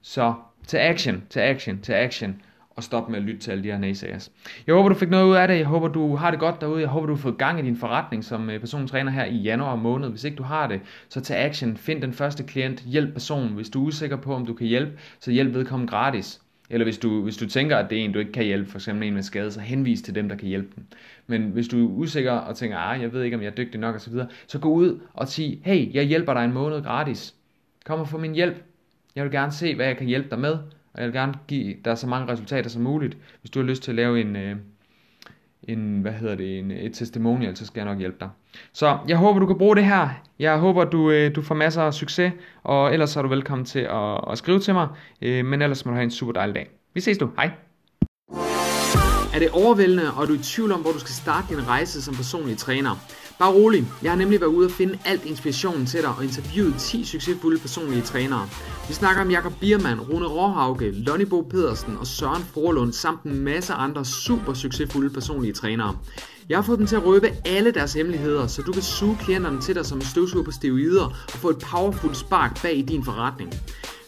Så 0.00 0.34
til 0.66 0.76
action, 0.76 1.22
til 1.30 1.40
action, 1.40 1.80
til 1.80 1.92
action 1.92 2.42
og 2.76 2.82
stoppe 2.82 3.12
med 3.12 3.18
at 3.18 3.24
lytte 3.24 3.40
til 3.40 3.50
alle 3.50 3.64
de 3.64 3.70
her 3.70 3.78
naysayers. 3.78 4.32
Jeg 4.66 4.74
håber, 4.74 4.88
du 4.88 4.94
fik 4.94 5.10
noget 5.10 5.24
ud 5.24 5.34
af 5.34 5.48
det. 5.48 5.58
Jeg 5.58 5.66
håber, 5.66 5.88
du 5.88 6.16
har 6.16 6.30
det 6.30 6.40
godt 6.40 6.60
derude. 6.60 6.80
Jeg 6.80 6.88
håber, 6.88 7.06
du 7.06 7.12
har 7.12 7.20
fået 7.20 7.38
gang 7.38 7.58
i 7.58 7.62
din 7.62 7.76
forretning 7.76 8.24
som 8.24 8.50
øh, 8.50 8.66
træner 8.66 9.10
her 9.10 9.24
i 9.24 9.36
januar 9.36 9.76
måned. 9.76 10.10
Hvis 10.10 10.24
ikke 10.24 10.36
du 10.36 10.42
har 10.42 10.66
det, 10.66 10.80
så 11.08 11.20
tag 11.20 11.38
action. 11.38 11.76
Find 11.76 12.02
den 12.02 12.12
første 12.12 12.42
klient. 12.42 12.80
Hjælp 12.80 13.12
personen. 13.12 13.52
Hvis 13.52 13.68
du 13.70 13.82
er 13.82 13.86
usikker 13.86 14.16
på, 14.16 14.34
om 14.34 14.46
du 14.46 14.54
kan 14.54 14.66
hjælpe, 14.66 14.92
så 15.20 15.30
hjælp 15.30 15.54
vedkommende 15.54 15.90
gratis. 15.90 16.40
Eller 16.70 16.84
hvis 16.84 16.98
du, 16.98 17.22
hvis 17.22 17.36
du 17.36 17.48
tænker, 17.48 17.76
at 17.76 17.90
det 17.90 18.00
er 18.00 18.04
en, 18.04 18.12
du 18.12 18.18
ikke 18.18 18.32
kan 18.32 18.44
hjælpe, 18.44 18.70
for 18.70 18.78
eksempel 18.78 19.08
en 19.08 19.14
med 19.14 19.22
skade, 19.22 19.52
så 19.52 19.60
henvis 19.60 20.02
til 20.02 20.14
dem, 20.14 20.28
der 20.28 20.36
kan 20.36 20.48
hjælpe 20.48 20.68
dem. 20.76 20.84
Men 21.26 21.42
hvis 21.42 21.68
du 21.68 21.86
er 21.86 21.90
usikker 21.90 22.32
og 22.32 22.56
tænker, 22.56 22.78
at 22.78 23.00
jeg 23.00 23.12
ved 23.12 23.22
ikke, 23.22 23.36
om 23.36 23.42
jeg 23.42 23.48
er 23.48 23.54
dygtig 23.54 23.80
nok 23.80 23.94
osv., 23.94 24.12
så, 24.12 24.26
så 24.46 24.58
gå 24.58 24.68
ud 24.68 25.00
og 25.14 25.28
sig, 25.28 25.60
hey, 25.64 25.94
jeg 25.94 26.04
hjælper 26.04 26.34
dig 26.34 26.44
en 26.44 26.52
måned 26.52 26.82
gratis. 26.82 27.34
Kom 27.84 28.00
og 28.00 28.08
få 28.08 28.18
min 28.18 28.34
hjælp. 28.34 28.62
Jeg 29.16 29.24
vil 29.24 29.32
gerne 29.32 29.52
se, 29.52 29.74
hvad 29.74 29.86
jeg 29.86 29.96
kan 29.96 30.06
hjælpe 30.06 30.30
dig 30.30 30.38
med, 30.38 30.58
og 30.96 31.02
jeg 31.02 31.06
vil 31.06 31.14
gerne 31.20 31.34
give 31.48 31.74
dig 31.84 31.98
så 31.98 32.06
mange 32.06 32.32
resultater 32.32 32.70
som 32.70 32.82
muligt. 32.82 33.16
Hvis 33.40 33.50
du 33.50 33.58
har 33.58 33.66
lyst 33.66 33.82
til 33.82 33.90
at 33.90 33.94
lave 33.94 34.20
en, 34.20 34.36
øh, 34.36 34.56
en 35.62 36.00
hvad 36.00 36.12
hedder 36.12 36.34
det, 36.34 36.58
en, 36.58 36.70
et 36.70 36.94
testimonial, 36.94 37.56
så 37.56 37.66
skal 37.66 37.80
jeg 37.80 37.86
nok 37.86 37.98
hjælpe 37.98 38.16
dig. 38.20 38.30
Så 38.72 38.98
jeg 39.08 39.16
håber, 39.16 39.40
du 39.40 39.46
kan 39.46 39.58
bruge 39.58 39.76
det 39.76 39.84
her. 39.84 40.08
Jeg 40.38 40.58
håber, 40.58 40.84
du, 40.84 41.10
øh, 41.10 41.34
du 41.34 41.42
får 41.42 41.54
masser 41.54 41.82
af 41.82 41.94
succes, 41.94 42.32
og 42.62 42.92
ellers 42.92 43.16
er 43.16 43.22
du 43.22 43.28
velkommen 43.28 43.64
til 43.64 43.80
at, 43.80 44.30
at 44.30 44.38
skrive 44.38 44.60
til 44.60 44.74
mig. 44.74 44.88
Øh, 45.22 45.44
men 45.44 45.62
ellers 45.62 45.84
må 45.84 45.90
du 45.90 45.94
have 45.94 46.04
en 46.04 46.10
super 46.10 46.32
dejlig 46.32 46.54
dag. 46.54 46.70
Vi 46.94 47.00
ses 47.00 47.18
du. 47.18 47.30
Hej. 47.36 47.65
Er 49.36 49.40
det 49.40 49.50
overvældende, 49.50 50.12
og 50.12 50.22
er 50.22 50.26
du 50.26 50.32
i 50.32 50.38
tvivl 50.38 50.72
om, 50.72 50.80
hvor 50.80 50.92
du 50.92 50.98
skal 50.98 51.14
starte 51.14 51.46
din 51.48 51.68
rejse 51.68 52.02
som 52.02 52.14
personlig 52.14 52.58
træner? 52.58 52.96
Bare 53.38 53.52
rolig, 53.52 53.86
jeg 54.02 54.10
har 54.10 54.16
nemlig 54.16 54.40
været 54.40 54.50
ude 54.50 54.66
og 54.66 54.70
finde 54.70 54.98
alt 55.04 55.24
inspirationen 55.24 55.86
til 55.86 56.00
dig 56.00 56.08
og 56.08 56.24
interviewet 56.24 56.74
10 56.78 57.04
succesfulde 57.04 57.58
personlige 57.58 58.02
trænere. 58.02 58.48
Vi 58.88 58.94
snakker 58.94 59.22
om 59.22 59.30
Jakob 59.30 59.52
Biermann, 59.60 60.00
Rune 60.00 60.26
Råhauke, 60.26 60.90
Lonnie 60.90 61.26
Bo 61.26 61.40
Pedersen 61.40 61.96
og 61.96 62.06
Søren 62.06 62.44
Forlund 62.54 62.92
samt 62.92 63.22
en 63.22 63.40
masse 63.40 63.72
andre 63.72 64.04
super 64.04 64.54
succesfulde 64.54 65.10
personlige 65.10 65.52
trænere. 65.52 65.96
Jeg 66.48 66.58
har 66.58 66.62
fået 66.62 66.78
dem 66.78 66.86
til 66.86 66.96
at 66.96 67.04
røbe 67.04 67.30
alle 67.44 67.70
deres 67.70 67.92
hemmeligheder, 67.92 68.46
så 68.46 68.62
du 68.62 68.72
kan 68.72 68.82
suge 68.82 69.18
klienterne 69.20 69.60
til 69.60 69.74
dig 69.74 69.86
som 69.86 69.98
en 69.98 70.04
støvsuger 70.04 70.44
på 70.44 70.50
steroider 70.50 71.04
og 71.04 71.38
få 71.38 71.50
et 71.50 71.58
powerful 71.58 72.14
spark 72.14 72.62
bag 72.62 72.76
i 72.76 72.82
din 72.82 73.04
forretning. 73.04 73.54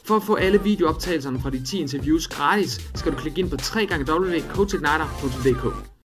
For 0.09 0.16
at 0.16 0.23
få 0.23 0.35
alle 0.35 0.62
videooptagelserne 0.62 1.40
fra 1.40 1.51
de 1.51 1.64
10 1.64 1.81
interviews 1.81 2.29
gratis, 2.29 2.90
skal 2.94 3.12
du 3.12 3.16
klikke 3.16 3.40
ind 3.40 3.51
på 3.51 3.57
www.coachigniter.dk. 3.57 5.88